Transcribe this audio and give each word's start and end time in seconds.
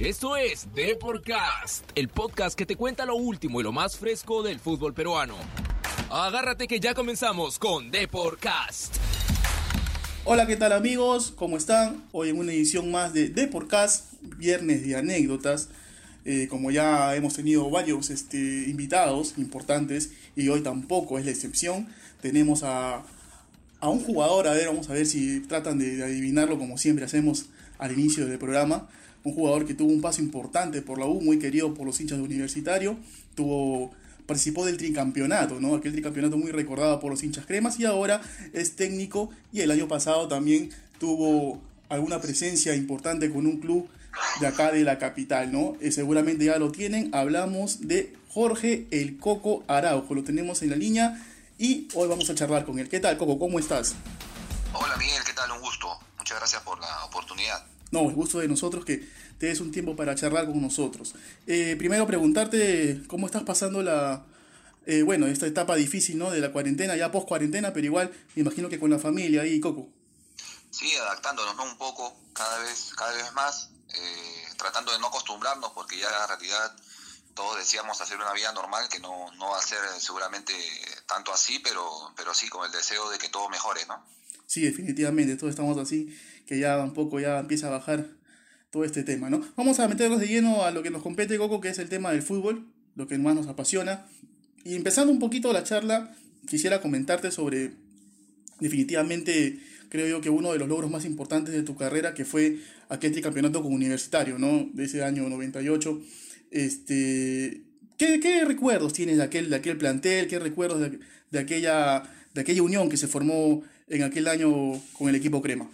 Esto 0.00 0.34
es 0.34 0.66
Deporcast, 0.74 1.84
el 1.94 2.08
podcast 2.08 2.56
que 2.56 2.64
te 2.64 2.74
cuenta 2.74 3.04
lo 3.04 3.16
último 3.16 3.60
y 3.60 3.64
lo 3.64 3.70
más 3.70 3.98
fresco 3.98 4.42
del 4.42 4.58
fútbol 4.58 4.94
peruano. 4.94 5.34
Agárrate 6.08 6.66
que 6.66 6.80
ya 6.80 6.94
comenzamos 6.94 7.58
con 7.58 7.90
Deporcast. 7.90 8.96
Hola, 10.24 10.46
¿qué 10.46 10.56
tal 10.56 10.72
amigos? 10.72 11.34
¿Cómo 11.36 11.58
están? 11.58 12.02
Hoy 12.12 12.30
en 12.30 12.38
una 12.38 12.50
edición 12.50 12.90
más 12.90 13.12
de 13.12 13.28
Deporcast, 13.28 14.14
viernes 14.22 14.86
de 14.86 14.96
anécdotas. 14.96 15.68
Eh, 16.24 16.48
como 16.48 16.70
ya 16.70 17.14
hemos 17.14 17.34
tenido 17.34 17.68
varios 17.68 18.08
este, 18.08 18.38
invitados 18.38 19.34
importantes 19.36 20.12
y 20.34 20.48
hoy 20.48 20.62
tampoco 20.62 21.18
es 21.18 21.26
la 21.26 21.30
excepción, 21.30 21.88
tenemos 22.22 22.62
a, 22.62 23.04
un 23.82 24.00
jugador, 24.00 24.48
a 24.48 24.54
ver, 24.54 24.68
vamos 24.68 24.88
a 24.88 24.94
ver 24.94 25.04
si 25.04 25.40
tratan 25.40 25.78
de 25.78 26.02
adivinarlo 26.02 26.58
como 26.58 26.78
siempre 26.78 27.04
hacemos 27.04 27.50
al 27.78 27.92
inicio 27.92 28.26
del 28.26 28.38
programa 28.38 28.88
un 29.24 29.34
jugador 29.34 29.66
que 29.66 29.74
tuvo 29.74 29.92
un 29.92 30.00
paso 30.00 30.22
importante 30.22 30.82
por 30.82 30.98
la 30.98 31.06
U, 31.06 31.20
muy 31.20 31.38
querido 31.38 31.74
por 31.74 31.86
los 31.86 32.00
hinchas 32.00 32.18
de 32.18 32.24
universitario, 32.24 32.96
tuvo 33.34 33.92
participó 34.26 34.64
del 34.64 34.76
tricampeonato, 34.76 35.58
¿no? 35.58 35.74
Aquel 35.74 35.90
tricampeonato 35.90 36.36
muy 36.36 36.52
recordado 36.52 37.00
por 37.00 37.10
los 37.10 37.20
hinchas 37.24 37.46
cremas 37.46 37.80
y 37.80 37.84
ahora 37.84 38.20
es 38.52 38.76
técnico 38.76 39.30
y 39.52 39.60
el 39.60 39.72
año 39.72 39.88
pasado 39.88 40.28
también 40.28 40.70
tuvo 41.00 41.60
alguna 41.88 42.20
presencia 42.20 42.76
importante 42.76 43.28
con 43.28 43.46
un 43.46 43.58
club 43.58 43.88
de 44.38 44.46
acá 44.46 44.70
de 44.70 44.84
la 44.84 44.98
capital, 44.98 45.50
¿no? 45.50 45.76
Eh, 45.80 45.90
seguramente 45.90 46.44
ya 46.44 46.58
lo 46.58 46.70
tienen. 46.70 47.12
Hablamos 47.12 47.88
de 47.88 48.14
Jorge 48.28 48.86
El 48.92 49.18
Coco 49.18 49.64
Araujo, 49.66 50.14
lo 50.14 50.22
tenemos 50.22 50.62
en 50.62 50.70
la 50.70 50.76
línea 50.76 51.26
y 51.58 51.88
hoy 51.94 52.08
vamos 52.08 52.30
a 52.30 52.34
charlar 52.36 52.64
con 52.64 52.78
él. 52.78 52.88
¿Qué 52.88 53.00
tal, 53.00 53.18
Coco? 53.18 53.36
¿Cómo 53.36 53.58
estás? 53.58 53.96
Hola 54.72 54.96
Miguel, 54.96 55.22
¿qué 55.26 55.32
tal? 55.32 55.50
Un 55.50 55.60
gusto. 55.60 55.98
Muchas 56.18 56.38
gracias 56.38 56.62
por 56.62 56.78
la 56.78 57.04
oportunidad. 57.04 57.66
No, 57.90 58.08
es 58.08 58.14
gusto 58.14 58.38
de 58.38 58.48
nosotros 58.48 58.84
que 58.84 59.08
te 59.38 59.46
des 59.46 59.60
un 59.60 59.72
tiempo 59.72 59.96
para 59.96 60.14
charlar 60.14 60.46
con 60.46 60.60
nosotros. 60.60 61.14
Eh, 61.46 61.74
primero 61.76 62.06
preguntarte 62.06 63.02
cómo 63.08 63.26
estás 63.26 63.42
pasando 63.42 63.82
la, 63.82 64.24
eh, 64.86 65.02
bueno, 65.02 65.26
esta 65.26 65.46
etapa 65.46 65.76
difícil, 65.76 66.18
¿no? 66.18 66.30
De 66.30 66.40
la 66.40 66.52
cuarentena, 66.52 66.96
ya 66.96 67.12
post 67.12 67.28
cuarentena, 67.28 67.72
pero 67.72 67.86
igual 67.86 68.12
me 68.34 68.42
imagino 68.42 68.68
que 68.68 68.78
con 68.78 68.90
la 68.90 68.98
familia 68.98 69.42
ahí, 69.42 69.60
Coco. 69.60 69.88
Sí, 70.70 70.94
adaptándonos 70.96 71.56
¿no? 71.56 71.64
un 71.64 71.76
poco, 71.76 72.16
cada 72.32 72.58
vez, 72.58 72.92
cada 72.96 73.12
vez 73.12 73.32
más, 73.32 73.70
eh, 73.94 74.44
tratando 74.56 74.92
de 74.92 74.98
no 74.98 75.08
acostumbrarnos, 75.08 75.72
porque 75.72 75.98
ya 75.98 76.06
en 76.06 76.28
realidad 76.28 76.76
todos 77.34 77.58
decíamos 77.58 78.00
hacer 78.00 78.16
una 78.16 78.32
vida 78.32 78.52
normal, 78.52 78.88
que 78.88 79.00
no, 79.00 79.32
no 79.32 79.50
va 79.50 79.58
a 79.58 79.62
ser 79.62 79.78
seguramente 79.98 80.52
tanto 81.06 81.32
así, 81.32 81.58
pero, 81.58 82.12
pero 82.16 82.34
sí 82.34 82.48
con 82.48 82.64
el 82.64 82.72
deseo 82.72 83.10
de 83.10 83.18
que 83.18 83.28
todo 83.28 83.48
mejore, 83.48 83.84
¿no? 83.86 84.04
Sí, 84.46 84.62
definitivamente, 84.62 85.36
todos 85.36 85.50
estamos 85.50 85.78
así, 85.78 86.18
que 86.50 86.58
ya 86.58 86.82
un 86.82 86.94
poco 86.94 87.20
ya 87.20 87.38
empieza 87.38 87.68
a 87.68 87.70
bajar 87.70 88.08
todo 88.72 88.84
este 88.84 89.04
tema, 89.04 89.30
¿no? 89.30 89.40
Vamos 89.56 89.78
a 89.78 89.86
meternos 89.86 90.18
de 90.18 90.26
lleno 90.26 90.64
a 90.64 90.72
lo 90.72 90.82
que 90.82 90.90
nos 90.90 91.00
compete, 91.00 91.38
Coco, 91.38 91.60
que 91.60 91.68
es 91.68 91.78
el 91.78 91.88
tema 91.88 92.10
del 92.10 92.22
fútbol, 92.22 92.66
lo 92.96 93.06
que 93.06 93.16
más 93.18 93.36
nos 93.36 93.46
apasiona. 93.46 94.04
Y 94.64 94.74
empezando 94.74 95.12
un 95.12 95.20
poquito 95.20 95.52
la 95.52 95.62
charla, 95.62 96.12
quisiera 96.48 96.80
comentarte 96.80 97.30
sobre, 97.30 97.74
definitivamente, 98.58 99.60
creo 99.90 100.08
yo 100.08 100.20
que 100.20 100.28
uno 100.28 100.52
de 100.52 100.58
los 100.58 100.68
logros 100.68 100.90
más 100.90 101.04
importantes 101.04 101.54
de 101.54 101.62
tu 101.62 101.76
carrera, 101.76 102.14
que 102.14 102.24
fue 102.24 102.58
aquel 102.88 103.12
tricampeonato 103.12 103.62
con 103.62 103.72
universitario, 103.72 104.36
¿no? 104.36 104.68
De 104.72 104.86
ese 104.86 105.04
año 105.04 105.28
98. 105.28 106.02
Este, 106.50 107.62
¿qué, 107.96 108.18
¿Qué 108.18 108.44
recuerdos 108.44 108.92
tienes 108.92 109.18
de 109.18 109.22
aquel, 109.22 109.50
de 109.50 109.54
aquel 109.54 109.78
plantel? 109.78 110.26
¿Qué 110.26 110.40
recuerdos 110.40 110.80
de, 110.80 110.98
de, 111.30 111.38
aquella, 111.38 112.02
de 112.34 112.40
aquella 112.40 112.62
unión 112.64 112.88
que 112.88 112.96
se 112.96 113.06
formó 113.06 113.62
en 113.86 114.02
aquel 114.02 114.26
año 114.26 114.50
con 114.94 115.08
el 115.08 115.14
equipo 115.14 115.40
Crema? 115.40 115.70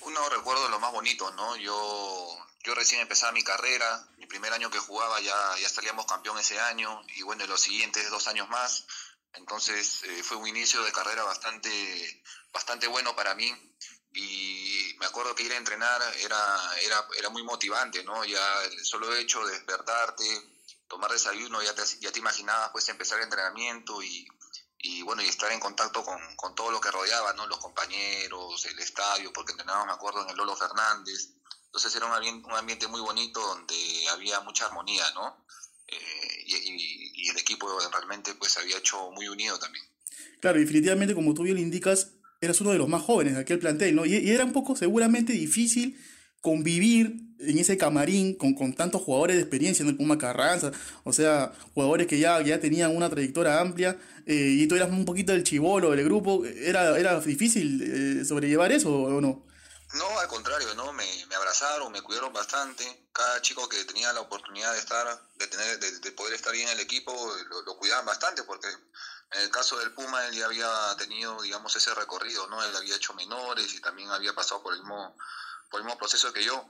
Uno 0.00 0.28
recuerdo 0.30 0.64
de 0.64 0.70
los 0.70 0.80
más 0.80 0.92
bonitos, 0.92 1.34
¿no? 1.34 1.56
Yo, 1.56 2.38
yo 2.62 2.74
recién 2.74 3.00
empezaba 3.00 3.32
mi 3.32 3.42
carrera, 3.42 4.08
mi 4.16 4.26
primer 4.26 4.52
año 4.52 4.70
que 4.70 4.78
jugaba 4.78 5.20
ya, 5.20 5.58
ya 5.58 5.68
salíamos 5.68 6.06
campeón 6.06 6.38
ese 6.38 6.58
año 6.58 7.02
y 7.16 7.22
bueno, 7.22 7.46
los 7.46 7.60
siguientes 7.60 8.10
dos 8.10 8.26
años 8.26 8.48
más. 8.48 8.86
Entonces 9.34 10.02
eh, 10.04 10.22
fue 10.22 10.38
un 10.38 10.48
inicio 10.48 10.82
de 10.82 10.92
carrera 10.92 11.22
bastante, 11.22 12.22
bastante 12.52 12.86
bueno 12.86 13.14
para 13.14 13.34
mí 13.34 13.52
y 14.12 14.94
me 14.98 15.06
acuerdo 15.06 15.34
que 15.34 15.44
ir 15.44 15.52
a 15.52 15.56
entrenar 15.56 16.02
era, 16.18 16.78
era, 16.82 17.06
era 17.18 17.28
muy 17.28 17.42
motivante, 17.44 18.02
¿no? 18.02 18.24
Ya 18.24 18.62
el 18.64 18.84
solo 18.84 19.14
hecho 19.14 19.44
de 19.46 19.52
despertarte, 19.52 20.24
tomar 20.88 21.12
desayuno, 21.12 21.62
ya 21.62 21.74
te, 21.74 21.82
ya 22.00 22.10
te 22.10 22.18
imaginabas 22.18 22.70
pues 22.70 22.88
empezar 22.88 23.18
el 23.18 23.24
entrenamiento 23.24 24.02
y, 24.02 24.26
y 24.82 25.02
bueno, 25.02 25.22
y 25.22 25.26
estar 25.26 25.52
en 25.52 25.60
contacto 25.60 26.02
con, 26.02 26.18
con, 26.36 26.54
todo 26.54 26.70
lo 26.70 26.80
que 26.80 26.90
rodeaba, 26.90 27.32
¿no? 27.34 27.46
Los 27.46 27.58
compañeros, 27.58 28.64
el 28.66 28.78
estadio, 28.78 29.32
porque 29.32 29.52
entrenábamos, 29.52 29.88
me 29.88 29.92
acuerdo, 29.92 30.22
en 30.22 30.30
el 30.30 30.36
Lolo 30.36 30.56
Fernández. 30.56 31.30
Entonces 31.66 31.94
era 31.94 32.06
un 32.06 32.12
ambiente, 32.12 32.48
un 32.48 32.54
ambiente 32.54 32.86
muy 32.88 33.00
bonito 33.00 33.40
donde 33.40 33.74
había 34.10 34.40
mucha 34.40 34.66
armonía, 34.66 35.04
¿no? 35.14 35.44
Eh, 35.86 36.44
y, 36.46 37.28
el 37.28 37.36
equipo 37.36 37.68
realmente 37.92 38.34
pues 38.34 38.56
había 38.56 38.78
hecho 38.78 39.10
muy 39.12 39.28
unido 39.28 39.58
también. 39.58 39.84
Claro, 40.40 40.58
definitivamente, 40.58 41.14
como 41.14 41.34
tú 41.34 41.42
bien 41.42 41.56
le 41.56 41.62
indicas, 41.62 42.12
eras 42.40 42.60
uno 42.60 42.70
de 42.70 42.78
los 42.78 42.88
más 42.88 43.02
jóvenes 43.02 43.34
de 43.34 43.40
aquel 43.40 43.58
plantel, 43.58 43.94
¿no? 43.94 44.06
Y 44.06 44.30
era 44.30 44.44
un 44.44 44.52
poco 44.52 44.74
seguramente 44.74 45.32
difícil 45.32 46.00
convivir 46.40 47.30
en 47.38 47.58
ese 47.58 47.78
camarín 47.78 48.36
con, 48.36 48.54
con 48.54 48.74
tantos 48.74 49.02
jugadores 49.02 49.36
de 49.36 49.42
experiencia, 49.42 49.84
¿no? 49.84 49.90
El 49.90 49.96
Puma 49.96 50.18
Carranza, 50.18 50.72
o 51.04 51.12
sea, 51.12 51.52
jugadores 51.74 52.06
que 52.06 52.18
ya, 52.18 52.40
ya 52.42 52.60
tenían 52.60 52.94
una 52.94 53.08
trayectoria 53.08 53.60
amplia, 53.60 53.98
eh, 54.26 54.34
y 54.34 54.66
tú 54.66 54.76
eras 54.76 54.90
un 54.90 55.04
poquito 55.04 55.32
el 55.32 55.44
chivolo 55.44 55.90
del 55.90 56.04
grupo, 56.04 56.44
¿era, 56.44 56.98
era 56.98 57.18
difícil 57.20 58.20
eh, 58.20 58.24
sobrellevar 58.24 58.72
eso 58.72 58.90
o 58.90 59.20
no? 59.20 59.46
No, 59.94 60.20
al 60.20 60.28
contrario, 60.28 60.72
¿no? 60.74 60.92
Me, 60.92 61.04
me, 61.26 61.34
abrazaron, 61.34 61.90
me 61.90 62.00
cuidaron 62.00 62.32
bastante. 62.32 63.08
Cada 63.12 63.42
chico 63.42 63.68
que 63.68 63.84
tenía 63.84 64.12
la 64.12 64.20
oportunidad 64.20 64.72
de 64.72 64.78
estar, 64.78 65.20
de 65.34 65.46
tener, 65.48 65.80
de, 65.80 65.98
de 65.98 66.12
poder 66.12 66.34
estar 66.34 66.52
bien 66.52 66.68
en 66.68 66.74
el 66.74 66.80
equipo, 66.80 67.12
lo, 67.48 67.62
lo, 67.62 67.76
cuidaban 67.76 68.06
bastante, 68.06 68.44
porque 68.44 68.68
en 68.68 69.40
el 69.42 69.50
caso 69.50 69.78
del 69.78 69.92
Puma, 69.92 70.26
él 70.26 70.34
ya 70.34 70.46
había 70.46 70.96
tenido, 70.96 71.42
digamos, 71.42 71.74
ese 71.74 71.92
recorrido, 71.94 72.46
¿no? 72.46 72.62
Él 72.62 72.76
había 72.76 72.94
hecho 72.94 73.14
menores 73.14 73.74
y 73.74 73.80
también 73.80 74.10
había 74.10 74.32
pasado 74.32 74.62
por 74.62 74.74
el 74.74 74.80
mismo, 74.80 75.16
por 75.70 75.80
el 75.80 75.86
mismo 75.86 75.98
proceso 75.98 76.32
que 76.32 76.44
yo, 76.44 76.64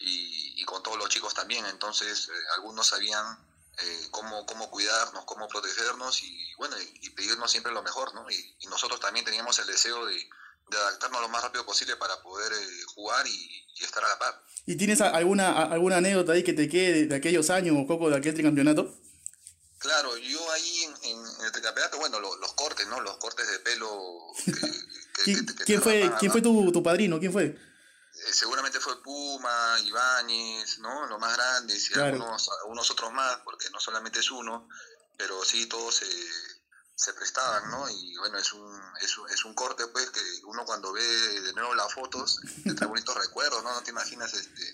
y, 0.00 0.60
y 0.60 0.64
con 0.64 0.82
todos 0.82 0.96
los 0.96 1.08
chicos 1.08 1.34
también. 1.34 1.66
Entonces, 1.66 2.28
eh, 2.28 2.32
algunos 2.56 2.86
sabían 2.86 3.38
eh, 3.78 4.08
cómo, 4.10 4.46
cómo 4.46 4.70
cuidarnos, 4.70 5.24
cómo 5.24 5.48
protegernos 5.48 6.22
y, 6.22 6.54
bueno, 6.56 6.76
y, 6.80 7.06
y 7.06 7.10
pedirnos 7.10 7.50
siempre 7.50 7.72
lo 7.72 7.82
mejor, 7.82 8.14
¿no? 8.14 8.28
Y, 8.30 8.56
y 8.60 8.66
nosotros 8.66 9.00
también 9.00 9.24
teníamos 9.24 9.58
el 9.58 9.66
deseo 9.66 10.06
de 10.06 10.28
de 10.70 10.76
adaptarnos 10.76 11.20
lo 11.20 11.28
más 11.28 11.42
rápido 11.42 11.64
posible 11.64 11.96
para 11.96 12.20
poder 12.22 12.52
eh, 12.52 12.82
jugar 12.94 13.26
y, 13.26 13.64
y, 13.74 13.84
estar 13.84 14.04
a 14.04 14.08
la 14.08 14.18
par. 14.18 14.42
¿Y 14.66 14.76
tienes 14.76 15.00
alguna, 15.00 15.64
alguna 15.64 15.96
anécdota 15.96 16.32
ahí 16.32 16.44
que 16.44 16.52
te 16.52 16.68
quede 16.68 17.06
de, 17.06 17.14
aquellos 17.14 17.50
años, 17.50 17.76
Coco, 17.86 18.10
de 18.10 18.16
aquel 18.16 18.34
tricampeonato? 18.34 18.94
Claro, 19.78 20.16
yo 20.18 20.52
ahí 20.52 20.84
en, 20.84 21.10
en 21.10 21.44
el 21.44 21.52
tricampeonato, 21.52 21.98
bueno, 21.98 22.20
lo, 22.20 22.36
los 22.36 22.52
cortes, 22.54 22.86
¿no? 22.88 23.00
Los 23.00 23.16
cortes 23.16 23.50
de 23.50 23.58
pelo. 23.60 24.32
Que, 24.44 24.52
que, 24.52 24.60
¿Quién, 25.24 25.46
que, 25.46 25.64
¿quién 25.64 25.82
fue, 25.82 26.12
¿quién 26.18 26.32
fue 26.32 26.42
tu, 26.42 26.70
tu 26.72 26.82
padrino? 26.82 27.18
¿Quién 27.18 27.32
fue? 27.32 27.58
Eh, 28.28 28.32
seguramente 28.32 28.80
fue 28.80 29.02
Puma, 29.02 29.78
Ibáñez, 29.84 30.78
¿no? 30.80 31.06
Los 31.06 31.18
más 31.18 31.34
grandes 31.36 31.90
y 31.90 31.92
claro. 31.92 32.16
algunos, 32.16 32.48
algunos 32.62 32.90
otros 32.90 33.12
más, 33.12 33.38
porque 33.44 33.70
no 33.70 33.80
solamente 33.80 34.20
es 34.20 34.30
uno, 34.30 34.68
pero 35.16 35.44
sí 35.44 35.66
todos 35.66 35.96
se 35.96 36.06
se 36.98 37.12
prestaban, 37.12 37.70
¿no? 37.70 37.88
Y 37.88 38.16
bueno, 38.16 38.38
es 38.38 38.52
un, 38.52 38.76
es, 39.00 39.14
es 39.32 39.44
un 39.44 39.54
corte, 39.54 39.86
pues, 39.86 40.10
que 40.10 40.20
uno 40.46 40.64
cuando 40.64 40.92
ve 40.92 41.00
de 41.42 41.52
nuevo 41.52 41.72
las 41.76 41.94
fotos, 41.94 42.40
te 42.64 42.74
trae 42.74 42.88
bonitos 42.88 43.14
recuerdos, 43.26 43.62
¿no? 43.62 43.72
No 43.72 43.82
te 43.84 43.90
imaginas, 43.90 44.34
este, 44.34 44.68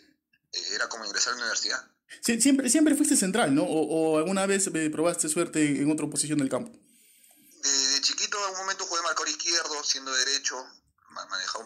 eh, 0.52 0.74
era 0.74 0.88
como 0.88 1.04
ingresar 1.04 1.34
a 1.34 1.36
la 1.36 1.42
universidad. 1.42 1.86
Sí, 2.22 2.40
siempre, 2.40 2.70
siempre 2.70 2.94
fuiste 2.94 3.14
central, 3.14 3.54
¿no? 3.54 3.64
O, 3.64 4.14
o, 4.14 4.18
alguna 4.18 4.46
vez 4.46 4.70
probaste 4.90 5.28
suerte 5.28 5.82
en 5.82 5.92
otra 5.92 6.06
posición 6.06 6.38
del 6.38 6.48
campo. 6.48 6.70
De, 6.70 7.70
de, 7.70 8.00
chiquito, 8.00 8.38
en 8.46 8.52
un 8.52 8.58
momento 8.58 8.86
jugué 8.86 9.02
marcador 9.02 9.28
izquierdo, 9.28 9.84
siendo 9.84 10.14
derecho, 10.14 10.56
un 10.56 10.83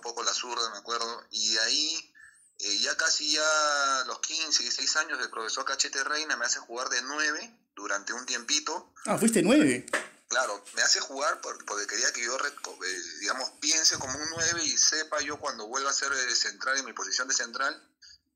poco 0.09 0.23
la 0.23 0.33
zurda, 0.33 0.71
me 0.71 0.79
acuerdo, 0.79 1.27
y 1.31 1.53
de 1.53 1.61
ahí, 1.61 2.15
eh, 2.61 2.79
ya 2.79 2.97
casi 2.97 3.33
ya 3.33 4.05
los 4.07 4.21
15, 4.21 4.63
16 4.63 4.97
años, 4.97 5.21
el 5.21 5.29
profesor 5.29 5.67
Cachete 5.67 6.03
Reina 6.03 6.35
me 6.37 6.47
hace 6.47 6.61
jugar 6.61 6.89
de 6.89 7.03
9 7.03 7.59
durante 7.77 8.15
un 8.15 8.25
tiempito. 8.25 8.93
Ah, 9.05 9.19
fuiste 9.19 9.43
9 9.43 9.87
claro, 10.29 10.63
me 10.77 10.83
hace 10.83 11.01
jugar 11.01 11.41
porque 11.41 11.87
quería 11.87 12.13
que 12.13 12.23
yo, 12.23 12.37
eh, 12.37 13.01
digamos, 13.21 13.51
piense 13.61 13.99
como 13.99 14.19
un 14.19 14.31
9 14.31 14.65
y 14.65 14.77
sepa 14.77 15.21
yo 15.21 15.39
cuando 15.39 15.67
vuelva 15.67 15.91
a 15.91 15.95
ser 15.95 16.13
central 16.37 16.79
en 16.79 16.85
mi 16.85 16.93
posición 16.93 17.29
de 17.29 17.35
central, 17.35 17.83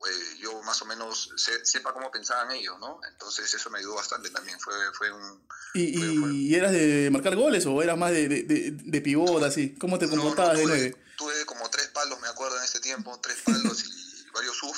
pues 0.03 0.37
yo 0.41 0.61
más 0.65 0.83
o 0.83 0.85
menos 0.85 1.31
sepa 1.63 1.93
cómo 1.93 2.11
pensaban 2.11 2.51
ellos, 2.51 2.77
¿no? 2.81 2.99
Entonces 3.09 3.55
eso 3.55 3.71
me 3.71 3.79
ayudó 3.79 3.95
bastante 3.95 4.31
también, 4.31 4.59
fue, 4.59 4.75
fue 4.95 5.13
un... 5.13 5.47
¿Y, 5.75 5.97
fue, 5.97 6.35
y 6.35 6.55
eras 6.57 6.73
de 6.73 7.09
marcar 7.13 7.37
goles 7.37 7.65
o 7.67 7.81
eras 7.81 7.97
más 7.97 8.11
de, 8.11 8.27
de, 8.29 8.43
de, 8.43 8.73
de 8.73 9.01
pivot, 9.01 9.45
así? 9.45 9.77
¿Cómo 9.77 10.01
te 10.01 10.09
comportabas 10.09 10.55
no, 10.55 10.63
no, 10.63 10.69
tuve, 10.69 10.81
de 10.81 10.91
9? 10.91 11.05
Tuve 11.17 11.47
como 11.47 11.71
tres 11.71 11.87
palos, 11.89 12.21
me 12.21 12.27
acuerdo, 12.27 12.59
en 12.59 12.65
ese 12.65 12.81
tiempo, 12.81 13.17
tres 13.23 13.37
palos 13.45 13.85
y 13.85 14.31
varios 14.33 14.57
suf, 14.57 14.77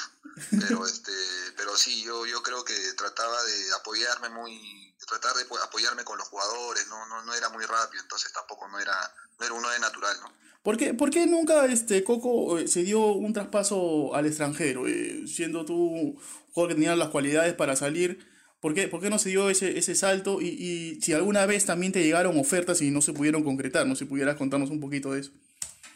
pero, 0.51 0.87
este, 0.87 1.13
pero 1.57 1.75
sí, 1.75 2.03
yo, 2.03 2.27
yo 2.27 2.43
creo 2.43 2.63
que 2.63 2.75
trataba 2.93 3.43
de 3.45 3.73
apoyarme 3.81 4.29
muy 4.29 4.94
tratar 5.07 5.35
de 5.35 5.45
apoyarme 5.63 6.05
con 6.05 6.19
los 6.19 6.29
jugadores, 6.29 6.87
¿no? 6.89 7.07
No, 7.07 7.23
no 7.23 7.35
era 7.35 7.49
muy 7.49 7.65
rápido, 7.65 8.03
entonces 8.03 8.33
tampoco 8.33 8.69
no 8.69 8.79
era, 8.79 9.15
no 9.39 9.47
era 9.47 9.55
uno 9.55 9.69
de 9.71 9.79
natural, 9.79 10.17
¿no? 10.21 10.45
¿Por 10.65 10.79
qué, 10.79 10.95
¿Por 10.95 11.11
qué, 11.11 11.27
nunca 11.27 11.67
este 11.67 12.03
Coco 12.03 12.59
eh, 12.59 12.69
se 12.69 12.85
dio 12.85 12.99
un 12.99 13.35
traspaso 13.35 14.15
al 14.15 14.25
extranjero? 14.25 14.89
Eh, 14.89 15.27
siendo 15.29 15.67
tú 15.67 15.75
un 15.75 16.23
jugador 16.53 16.71
que 16.71 16.75
tenía 16.77 16.97
las 16.97 17.11
cualidades 17.11 17.53
para 17.53 17.77
salir, 17.77 18.27
¿por 18.61 18.73
qué, 18.73 18.89
por 18.89 19.03
qué 19.03 19.11
no 19.11 19.19
se 19.19 19.29
dio 19.29 19.51
ese, 19.51 19.79
ese 19.79 19.95
salto? 19.95 20.41
Y, 20.41 20.47
y, 20.47 21.03
si 21.03 21.13
alguna 21.13 21.45
vez 21.45 21.67
también 21.67 21.93
te 21.93 22.03
llegaron 22.03 22.41
ofertas 22.41 22.81
y 22.81 22.91
no 22.91 23.03
se 23.03 23.13
pudieron 23.13 23.45
concretar, 23.45 23.87
¿no? 23.87 23.95
Si 23.95 24.07
pudieras 24.07 24.37
contarnos 24.37 24.71
un 24.71 24.81
poquito 24.81 25.13
de 25.13 25.21
eso. 25.21 25.33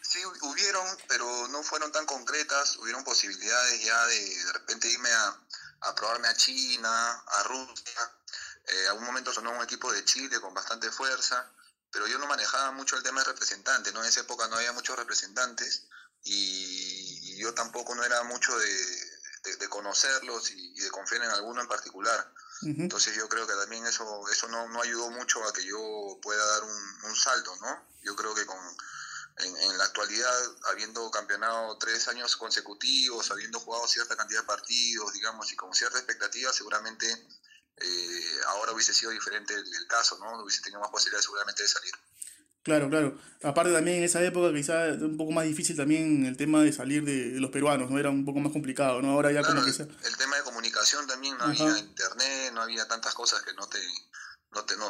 Sí, 0.02 0.19
hubieron, 0.43 0.87
pero 1.08 1.49
no 1.49 1.62
fueron 1.62 1.90
tan 1.90 2.05
concretas. 2.05 2.76
Hubieron 2.76 3.02
posibilidades 3.05 3.82
ya 3.82 4.06
de 4.06 4.20
de 4.20 4.52
repente 4.52 4.90
irme 4.90 5.08
a, 5.08 5.40
a 5.81 5.94
probarme 5.94 6.28
a 6.28 6.34
China, 6.34 7.22
a 7.26 7.43
Rusia. 7.44 8.12
Eh, 8.69 8.88
a 8.88 8.93
un 8.94 9.05
momento 9.05 9.32
sonó 9.32 9.50
un 9.53 9.62
equipo 9.62 9.91
de 9.93 10.05
Chile 10.05 10.41
con 10.41 10.53
bastante 10.53 10.91
fuerza, 10.91 11.50
pero 11.91 12.06
yo 12.06 12.19
no 12.19 12.26
manejaba 12.26 12.70
mucho 12.73 12.97
el 12.97 13.03
tema 13.03 13.20
de 13.23 13.29
representante, 13.29 13.93
¿no? 13.93 14.03
En 14.03 14.09
esa 14.09 14.20
época 14.20 14.47
no 14.49 14.56
había 14.56 14.73
muchos 14.73 14.97
representantes 14.97 15.87
y, 16.23 17.32
y 17.32 17.38
yo 17.38 17.55
tampoco 17.55 17.94
no 17.94 18.05
era 18.05 18.23
mucho 18.25 18.56
de, 18.59 18.75
de, 19.44 19.56
de 19.56 19.69
conocerlos 19.69 20.50
y, 20.50 20.73
y, 20.76 20.81
de 20.81 20.91
confiar 20.91 21.23
en 21.23 21.31
alguno 21.31 21.62
en 21.62 21.69
particular. 21.69 22.32
Uh 22.62 22.67
-huh. 22.67 22.81
Entonces 22.82 23.17
yo 23.17 23.29
creo 23.29 23.47
que 23.47 23.55
también 23.55 23.87
eso, 23.87 24.05
eso 24.31 24.49
no, 24.49 24.69
no, 24.69 24.82
ayudó 24.82 25.11
mucho 25.11 25.43
a 25.44 25.53
que 25.53 25.65
yo 25.65 26.19
pueda 26.20 26.44
dar 26.44 26.65
un, 26.65 27.05
un 27.05 27.17
salto, 27.17 27.56
¿no? 27.56 27.88
Yo 28.03 28.15
creo 28.17 28.35
que 28.35 28.44
con, 28.44 28.59
en, 29.38 29.56
en, 29.56 29.79
la 29.79 29.85
actualidad, 29.85 30.35
habiendo 30.70 31.11
campeonado 31.11 31.79
tres 31.79 32.09
años 32.09 32.37
consecutivos, 32.37 33.31
habiendo 33.31 33.61
jugado 33.61 33.87
cierta 33.88 34.17
cantidad 34.17 34.41
de 34.41 34.47
partidos, 34.47 35.12
digamos, 35.15 35.50
y 35.53 35.56
con 35.56 35.73
cierta 35.73 35.99
expectativa, 35.99 36.53
seguramente 36.53 37.06
eh, 37.80 38.40
ahora 38.48 38.72
hubiese 38.72 38.94
sido 38.94 39.10
diferente 39.10 39.54
el, 39.54 39.60
el, 39.60 39.86
caso, 39.86 40.19
¿no? 40.19 40.42
Hubiese 40.42 40.62
tenido 40.62 40.80
más 40.80 40.90
posibilidades 40.90 41.25
seguramente 41.25 41.62
de 41.62 41.69
salir. 41.69 41.92
Claro, 42.62 42.90
claro. 42.90 43.19
Aparte 43.42 43.72
también 43.72 43.98
en 43.98 44.04
esa 44.04 44.22
época 44.22 44.52
quizá 44.52 44.88
un 45.00 45.16
poco 45.16 45.32
más 45.32 45.44
difícil 45.44 45.76
también 45.76 46.26
el 46.26 46.36
tema 46.36 46.62
de 46.62 46.72
salir 46.72 47.04
de, 47.04 47.30
de 47.30 47.40
los 47.40 47.50
peruanos, 47.50 47.90
¿no? 47.90 47.98
Era 47.98 48.10
un 48.10 48.25
poco 48.25 48.40
más 48.40 48.52
complicado, 48.52 49.00
¿no? 49.00 49.12
Ahora 49.12 49.32
ya 49.32 49.40
claro, 49.40 49.56
como 49.56 49.66
que 49.66 49.72
sea... 49.72 49.86
El 49.86 50.16
tema 50.16 50.36
de 50.36 50.42
comunicación 50.42 51.06
también, 51.06 51.36
no 51.38 51.44
Ajá. 51.44 51.64
había 51.64 51.78
internet, 51.78 52.52
no 52.52 52.62
había 52.62 52.86
tantas 52.86 53.14
cosas 53.14 53.42
que 53.42 53.54
no 53.54 53.66
te... 53.69 53.78
No, 54.50 54.64
te, 54.64 54.76
no, 54.78 54.88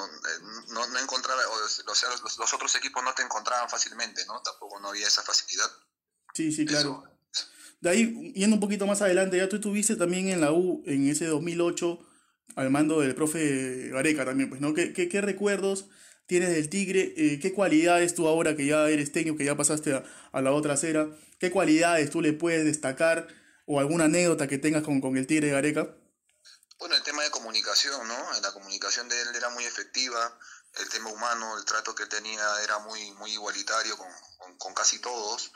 no, 0.69 0.87
no 0.87 0.99
encontraba, 1.01 1.43
o 1.49 1.95
sea, 1.95 2.11
los, 2.11 2.39
los, 2.39 2.55
otros 2.55 2.73
equipos 2.77 3.03
no 3.03 3.13
te 3.13 3.23
encontraban 3.23 3.69
fácilmente, 3.69 4.25
¿no? 4.27 4.41
Tampoco 4.41 4.79
no 4.79 4.91
había 4.91 5.09
esa 5.09 5.23
facilidad. 5.23 5.67
Sí, 6.33 6.53
sí, 6.53 6.65
claro. 6.65 7.03
Eso. 7.33 7.49
De 7.81 7.91
ahí, 7.91 8.33
yendo 8.35 8.55
un 8.55 8.61
poquito 8.61 8.87
más 8.87 9.03
adelante, 9.03 9.37
ya 9.37 9.49
tú 9.49 9.57
estuviste 9.57 9.97
también 9.97 10.29
en 10.29 10.41
la 10.41 10.53
U 10.53 10.85
en 10.87 11.09
ese 11.09 11.27
2008 11.27 11.99
al 12.57 12.71
mando 12.71 13.01
del 13.01 13.15
profe 13.15 13.89
Gareca 13.91 14.25
también, 14.25 14.49
pues, 14.49 14.61
¿no? 14.61 14.75
¿Qué, 14.75 14.93
qué, 14.93 15.09
qué 15.09 15.21
recuerdos 15.21 15.87
tienes 16.27 16.51
del 16.51 16.69
Tigre? 16.69 17.15
Eh, 17.17 17.39
¿Qué 17.41 17.53
cualidades 17.53 18.15
tú 18.15 18.27
ahora 18.27 18.57
que 18.57 18.67
ya 18.67 18.89
eres 18.89 19.13
técnico, 19.13 19.37
que 19.39 19.45
ya 19.45 19.57
pasaste 19.57 19.95
a, 19.95 20.05
a, 20.33 20.41
la 20.41 20.53
otra 20.53 20.75
acera, 20.75 21.09
qué 21.39 21.51
cualidades 21.51 22.11
tú 22.11 22.21
le 22.21 22.33
puedes 22.33 22.65
destacar 22.65 23.29
o 23.67 23.81
alguna 23.81 24.05
anécdota 24.05 24.49
que 24.49 24.59
tengas 24.59 24.83
con, 24.83 25.01
con 25.01 25.17
el 25.17 25.27
Tigre 25.27 25.51
Gareca? 25.51 25.95
Bueno, 26.79 26.95
el 26.95 27.03
tema 27.03 27.23
de 27.23 27.31
comunicación, 27.31 28.07
¿no? 28.07 28.41
La 28.41 28.53
comunicación 28.53 29.09
de 29.09 29.21
él 29.21 29.29
era 29.35 29.51
muy 29.51 29.65
efectiva, 29.65 30.39
el 30.81 30.89
tema 30.89 31.11
humano, 31.11 31.59
el 31.59 31.65
trato 31.65 31.95
que 31.95 32.07
tenía 32.07 32.63
era 32.63 32.79
muy, 32.79 33.11
muy 33.13 33.33
igualitario 33.33 33.97
con, 33.97 34.09
con, 34.39 34.57
con 34.59 34.75
casi 34.75 35.01
todos. 35.01 35.51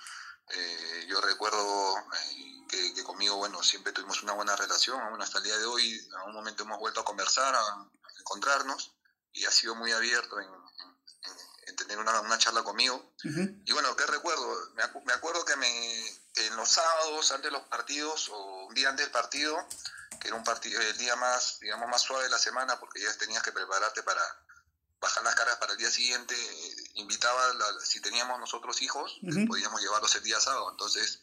Eh, 0.55 1.07
yo 1.09 1.21
recuerdo 1.21 1.99
eh, 1.99 2.67
que, 2.69 2.95
que, 2.95 3.05
conmigo, 3.05 3.37
bueno, 3.37 3.63
siempre 3.63 3.93
tuvimos 3.93 4.23
una 4.23 4.33
buena 4.33 4.55
relación, 4.57 4.99
bueno, 5.09 5.25
hasta 5.25 5.39
el 5.39 5.45
día 5.45 5.57
de 5.59 5.65
hoy, 5.65 6.09
a 6.19 6.25
un 6.25 6.35
momento 6.35 6.65
hemos 6.65 6.79
vuelto 6.79 7.01
a 7.01 7.05
conversar, 7.05 7.55
a, 7.55 7.91
encontrarnos, 8.19 8.95
y 9.33 9.45
ha 9.47 9.51
sido 9.51 9.75
muy 9.75 9.91
abierto 9.93 10.39
en, 10.39 10.47
en, 10.47 11.37
en 11.69 11.77
tener 11.77 11.99
una, 11.99 12.21
una, 12.21 12.39
charla 12.39 12.63
conmigo. 12.63 13.15
Uh 13.25 13.29
-huh. 13.29 13.63
Y 13.65 13.73
bueno, 13.73 13.97
¿qué 13.97 14.07
recuerdo? 14.07 14.71
Me, 14.75 14.83
acu 14.83 15.03
me 15.05 15.13
acuerdo 15.13 15.45
que, 15.45 15.57
me, 15.57 16.23
que 16.35 16.47
en 16.47 16.57
los 16.57 16.69
sábados, 16.69 17.33
antes 17.33 17.51
de 17.51 17.59
los 17.59 17.67
partidos, 17.69 18.29
o 18.29 18.67
un 18.67 18.75
día 18.75 18.91
antes 18.91 19.07
del 19.07 19.13
partido, 19.13 19.57
que 20.21 20.29
era 20.29 20.37
un 20.37 20.45
partido, 20.45 20.81
el 20.81 20.97
día 20.99 21.17
más, 21.17 21.59
digamos, 21.61 21.89
más 21.89 22.03
suave 22.03 22.25
de 22.25 22.31
la 22.31 22.39
semana, 22.39 22.79
porque 22.79 23.01
ya 23.01 23.13
tenías 23.17 23.43
que 23.43 23.53
prepararte 23.53 24.03
para 24.03 24.23
bajar 25.01 25.25
las 25.25 25.35
cargas 25.35 25.57
para 25.57 25.73
el 25.73 25.79
día 25.79 25.91
siguiente, 25.91 26.35
invitaba, 26.95 27.55
la, 27.55 27.81
si 27.81 28.01
teníamos 28.01 28.39
nosotros 28.39 28.81
hijos, 28.83 29.19
uh 29.23 29.27
-huh. 29.27 29.47
podíamos 29.47 29.81
llevarlos 29.81 30.15
el 30.17 30.23
día 30.23 30.41
sábado, 30.41 30.71
entonces 30.71 31.23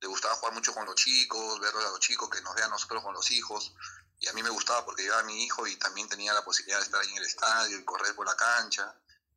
le 0.00 0.08
gustaba 0.08 0.34
jugar 0.36 0.54
mucho 0.54 0.72
con 0.72 0.84
los 0.84 0.94
chicos, 0.94 1.60
verlos 1.60 1.84
a 1.84 1.90
los 1.90 2.00
chicos, 2.00 2.28
que 2.30 2.40
nos 2.42 2.54
vean 2.54 2.70
nosotros 2.70 3.02
con 3.02 3.14
los 3.14 3.30
hijos, 3.30 3.74
y 4.20 4.28
a 4.28 4.32
mí 4.32 4.42
me 4.42 4.50
gustaba 4.50 4.84
porque 4.84 5.02
llevaba 5.02 5.22
a 5.22 5.26
mi 5.26 5.44
hijo 5.44 5.66
y 5.66 5.76
también 5.76 6.08
tenía 6.08 6.32
la 6.32 6.44
posibilidad 6.44 6.78
de 6.78 6.84
estar 6.84 7.00
ahí 7.00 7.10
en 7.10 7.18
el 7.18 7.24
estadio 7.24 7.78
y 7.78 7.84
correr 7.84 8.14
por 8.14 8.26
la 8.26 8.36
cancha, 8.36 8.94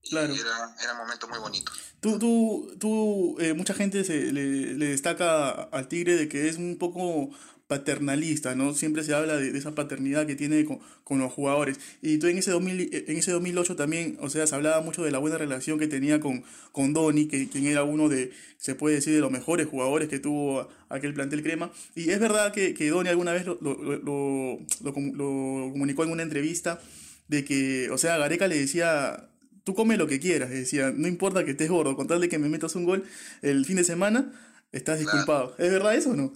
Claro. 0.09 0.33
Y 0.33 0.39
era, 0.39 0.75
era 0.81 0.93
un 0.93 0.97
momento 0.97 1.27
muy 1.27 1.37
bonito. 1.39 1.71
Tú, 1.99 2.17
tú, 2.17 2.75
tú 2.79 3.37
eh, 3.39 3.53
mucha 3.53 3.73
gente 3.73 4.03
se, 4.03 4.31
le, 4.31 4.73
le, 4.73 4.87
destaca 4.87 5.51
al 5.51 5.87
Tigre 5.87 6.15
de 6.15 6.27
que 6.27 6.49
es 6.49 6.57
un 6.57 6.77
poco 6.79 7.29
paternalista, 7.71 8.53
¿no? 8.53 8.73
Siempre 8.73 9.01
se 9.01 9.13
habla 9.13 9.37
de, 9.37 9.57
esa 9.57 9.73
paternidad 9.73 10.27
que 10.27 10.35
tiene 10.35 10.65
con, 10.65 11.19
los 11.19 11.31
jugadores. 11.31 11.79
Y 12.01 12.17
tú 12.17 12.27
en 12.27 12.37
ese, 12.37 12.51
2000, 12.51 13.05
en 13.07 13.17
ese 13.17 13.31
2008 13.31 13.77
también, 13.77 14.17
o 14.19 14.29
sea, 14.29 14.45
se 14.45 14.53
hablaba 14.53 14.81
mucho 14.81 15.05
de 15.05 15.11
la 15.11 15.19
buena 15.19 15.37
relación 15.37 15.79
que 15.79 15.87
tenía 15.87 16.19
con, 16.19 16.43
con 16.73 16.91
Donny, 16.91 17.29
que, 17.29 17.47
quien 17.47 17.67
era 17.67 17.83
uno 17.83 18.09
de, 18.09 18.33
se 18.57 18.75
puede 18.75 18.95
decir, 18.95 19.13
de 19.13 19.21
los 19.21 19.31
mejores 19.31 19.67
jugadores 19.67 20.09
que 20.09 20.19
tuvo 20.19 20.67
aquel 20.89 21.13
plantel 21.13 21.43
crema. 21.43 21.71
Y 21.95 22.09
es 22.09 22.19
verdad 22.19 22.51
que, 22.51 22.73
que 22.73 22.89
alguna 22.89 23.31
vez 23.31 23.45
lo, 23.45 23.57
lo, 23.61 24.59
lo, 24.83 24.93
comunicó 24.93 26.03
en 26.03 26.11
una 26.11 26.23
entrevista 26.23 26.81
de 27.29 27.45
que, 27.45 27.89
o 27.89 27.97
sea, 27.97 28.17
Gareca 28.17 28.49
le 28.49 28.59
decía 28.59 29.29
tú 29.63 29.75
come 29.75 29.95
lo 29.95 30.07
que 30.07 30.19
quieras, 30.19 30.49
decía, 30.49 30.91
no 30.93 31.07
importa 31.07 31.45
que 31.45 31.51
estés 31.51 31.69
gordo, 31.69 31.95
con 31.95 32.07
tal 32.07 32.19
de 32.19 32.27
que 32.27 32.37
me 32.37 32.49
metas 32.49 32.75
un 32.75 32.83
gol 32.83 33.05
el 33.41 33.65
fin 33.65 33.77
de 33.77 33.85
semana, 33.85 34.33
estás 34.73 34.99
disculpado. 34.99 35.55
¿Es 35.57 35.71
verdad 35.71 35.95
eso 35.95 36.09
o 36.09 36.15
no? 36.15 36.33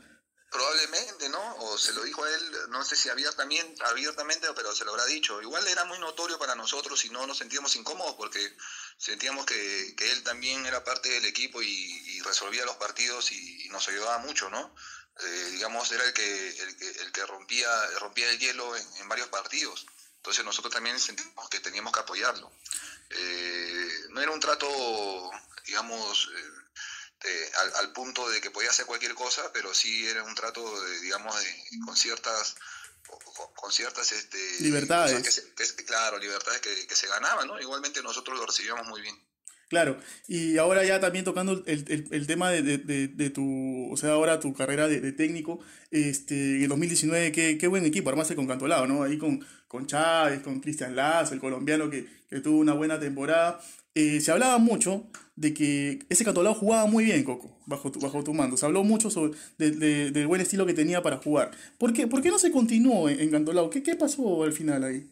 Probablemente, 0.56 1.15
se 1.78 1.94
lo 1.94 2.04
dijo 2.04 2.24
a 2.24 2.30
él, 2.30 2.52
no 2.70 2.84
sé 2.84 2.96
si 2.96 3.10
abiertamente, 3.10 3.84
abiertamente, 3.84 4.48
pero 4.56 4.76
se 4.76 4.86
lo 4.86 4.92
habrá 4.92 5.06
dicho. 5.06 5.42
Igual 5.42 5.68
era 5.68 5.86
muy 5.86 6.00
notorio 6.00 6.38
para 6.38 6.56
nosotros 6.56 7.04
y 7.06 7.10
no 7.10 7.26
nos 7.28 7.38
sentíamos 7.38 7.76
incómodos 7.76 8.16
porque 8.16 8.56
sentíamos 8.98 9.46
que, 9.46 9.96
él 9.98 10.24
también 10.24 10.66
era 10.66 10.84
parte 10.84 11.10
del 11.10 11.26
equipo 11.26 11.62
y, 11.62 12.22
resolvía 12.22 12.66
los 12.66 12.78
partidos 12.78 13.32
y, 13.32 13.70
nos 13.70 13.88
ayudaba 13.88 14.18
mucho, 14.20 14.50
¿no? 14.50 14.74
Eh, 15.20 15.50
digamos, 15.52 15.92
era 15.92 16.04
el 16.04 16.14
que, 16.14 16.50
el 16.50 17.12
que, 17.12 17.26
rompía, 17.26 17.70
rompía 18.00 18.30
el 18.30 18.40
hielo 18.40 18.76
en, 18.76 18.88
en 18.98 19.10
varios 19.10 19.28
partidos. 19.28 19.86
Entonces 20.18 20.44
nosotros 20.44 20.74
también 20.74 21.00
sentimos 21.00 21.48
que 21.50 21.60
teníamos 21.60 21.94
que 21.94 22.00
apoyarlo. 22.00 22.52
Eh, 23.12 23.90
no 24.10 24.22
era 24.22 24.32
un 24.32 24.40
trato, 24.40 24.68
digamos, 25.66 26.32
eh, 26.36 26.65
de, 27.26 27.52
al, 27.58 27.76
al, 27.76 27.94
punto 27.94 28.30
de 28.30 28.40
que 28.42 28.52
podía 28.52 28.70
hacer 28.70 28.86
cualquier 28.86 29.14
cosa, 29.16 29.52
pero 29.54 29.74
sí 29.74 30.08
era 30.08 30.24
un 30.24 30.36
trato, 30.36 30.82
de, 30.82 31.00
digamos, 31.02 31.36
de, 31.40 31.80
con 31.86 31.96
ciertas 31.96 32.56
con, 33.56 33.72
ciertas 33.72 34.12
este, 34.12 34.38
libertades. 34.62 35.22
Que 35.22 35.32
se, 35.32 35.76
que, 35.76 35.86
claro, 35.86 36.18
libertades 36.18 36.62
que, 36.62 36.88
que 36.88 36.96
se 36.96 37.08
ganaban, 37.08 37.48
¿no? 37.48 37.60
Igualmente 37.60 38.02
nosotros 38.02 38.38
lo 38.38 38.46
recibíamos 38.46 38.88
muy 38.88 39.02
bien. 39.02 39.16
Claro, 39.68 39.98
y 40.28 40.58
ahora 40.60 40.84
ya 40.84 41.00
también 41.00 41.26
tocando 41.26 41.64
el, 41.66 41.86
el, 41.88 42.08
el 42.12 42.28
tema 42.28 42.52
de, 42.52 42.62
de, 42.62 43.08
de, 43.08 43.30
tu, 43.32 43.92
o 43.92 43.98
sea, 43.98 44.12
ahora 44.12 44.40
tu 44.40 44.54
carrera 44.54 44.88
de, 44.88 45.12
técnico, 45.12 45.60
este, 45.90 46.58
en 46.58 46.64
el 46.64 46.70
2019, 46.70 47.32
qué, 47.32 47.58
qué 47.58 47.68
buen 47.68 47.84
equipo 47.84 48.10
armaste 48.10 48.36
con 48.36 48.46
Cantolao, 48.46 48.86
¿no? 48.86 49.02
Ahí 49.02 49.18
con, 49.18 49.46
con 49.68 49.88
Chávez, 49.88 50.42
con 50.42 50.60
Cristian 50.60 50.96
Lazo, 50.96 51.34
el 51.34 51.40
colombiano 51.40 51.90
que, 51.90 52.08
que 52.30 52.42
tuvo 52.42 52.60
una 52.60 52.74
buena 52.74 53.00
temporada. 53.00 53.60
Eh, 53.96 54.20
se 54.22 54.32
hablaba 54.32 54.58
mucho 54.58 55.10
de 55.36 55.54
que 55.54 56.06
ese 56.10 56.26
Cantolao 56.26 56.54
jugaba 56.54 56.86
muy 56.86 57.06
bien, 57.06 57.24
Coco, 57.24 57.60
bajo 57.66 57.92
tu, 57.92 58.00
bajo 58.00 58.24
tu 58.24 58.34
mando. 58.34 58.58
Se 58.58 58.66
habló 58.66 58.84
mucho 58.84 59.10
sobre 59.10 59.38
de, 59.58 59.72
de, 59.72 60.12
del 60.12 60.28
buen 60.28 60.42
estilo 60.42 60.66
que 60.66 60.74
tenía 60.74 61.02
para 61.02 61.18
jugar. 61.18 61.52
¿Por 61.78 61.94
qué, 61.94 62.06
por 62.06 62.22
qué 62.22 62.30
no 62.30 62.38
se 62.38 62.52
continuó 62.52 63.10
en, 63.10 63.20
en 63.20 63.32
Cantolao? 63.32 63.70
¿Qué, 63.70 63.82
¿Qué 63.82 63.96
pasó 63.96 64.44
al 64.44 64.54
final 64.54 64.84
ahí? 64.84 65.10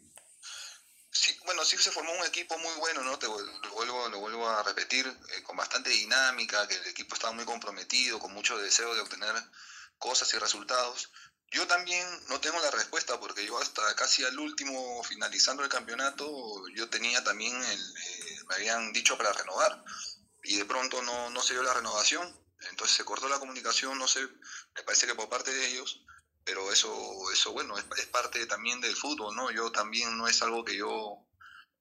Bueno, 1.46 1.64
sí 1.64 1.78
se 1.78 1.92
formó 1.92 2.12
un 2.12 2.26
equipo 2.26 2.58
muy 2.58 2.74
bueno, 2.80 3.04
¿no? 3.04 3.18
Te 3.20 3.28
lo 3.28 3.38
vuelvo, 3.74 4.10
lo 4.10 4.20
vuelvo 4.20 4.50
a 4.50 4.64
repetir, 4.64 5.06
eh, 5.08 5.44
con 5.44 5.56
bastante 5.56 5.90
dinámica, 5.90 6.68
que 6.68 6.76
el 6.76 6.88
equipo 6.88 7.16
estaba 7.16 7.34
muy 7.34 7.46
comprometido, 7.46 8.20
con 8.20 8.34
mucho 8.34 8.58
deseo 8.58 8.94
de 8.96 9.02
obtener 9.02 9.34
cosas 9.98 10.34
y 10.34 10.38
resultados. 10.38 11.12
Yo 11.54 11.68
también 11.68 12.04
no 12.30 12.42
tengo 12.42 12.60
la 12.60 12.72
respuesta 12.72 13.20
porque 13.20 13.46
yo 13.46 13.60
hasta 13.60 13.96
casi 13.96 14.24
al 14.26 14.40
último, 14.40 15.04
finalizando 15.04 15.64
el 15.64 15.70
campeonato, 15.70 16.68
yo 16.76 16.90
tenía 16.90 17.24
también, 17.24 17.56
el, 17.56 17.80
eh, 17.80 18.40
me 18.50 18.56
habían 18.56 18.92
dicho 18.92 19.16
para 19.18 19.32
renovar 19.34 19.84
y 20.44 20.58
de 20.58 20.66
pronto 20.66 21.04
no, 21.04 21.30
no 21.30 21.42
se 21.44 21.54
dio 21.54 21.62
la 21.62 21.76
renovación, 21.76 22.28
entonces 22.72 22.98
se 22.98 23.06
cortó 23.06 23.30
la 23.30 23.38
comunicación, 23.38 24.00
no 24.00 24.08
sé, 24.08 24.22
me 24.76 24.84
parece 24.84 25.06
que 25.06 25.14
por 25.14 25.30
parte 25.30 25.54
de 25.54 25.68
ellos, 25.68 26.04
pero 26.44 26.72
eso, 26.72 26.92
eso 27.32 27.52
bueno, 27.54 27.76
es, 27.78 28.06
parte 28.08 28.46
también 28.48 28.82
del 28.82 28.96
fútbol, 28.96 29.36
¿no? 29.36 29.52
Yo 29.52 29.72
también 29.72 30.18
no 30.18 30.28
es 30.28 30.42
algo 30.42 30.66
que 30.66 30.76
yo 30.76 31.24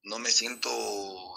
no 0.02 0.18
me 0.18 0.30
siento, 0.30 0.68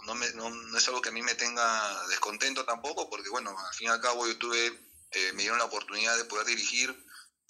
no, 0.05 0.13
me, 0.13 0.29
no, 0.31 0.49
no 0.49 0.77
es 0.77 0.87
algo 0.89 1.01
que 1.01 1.09
a 1.09 1.13
mí 1.13 1.21
me 1.21 1.35
tenga 1.35 2.05
descontento 2.07 2.65
tampoco, 2.65 3.09
porque 3.09 3.29
bueno, 3.29 3.55
al 3.57 3.73
fin 3.73 3.87
y 3.87 3.91
al 3.91 4.01
cabo 4.01 4.27
yo 4.27 4.37
tuve, 4.37 4.67
eh, 5.11 5.31
me 5.33 5.43
dieron 5.43 5.57
la 5.57 5.65
oportunidad 5.65 6.17
de 6.17 6.25
poder 6.25 6.45
dirigir, 6.47 7.04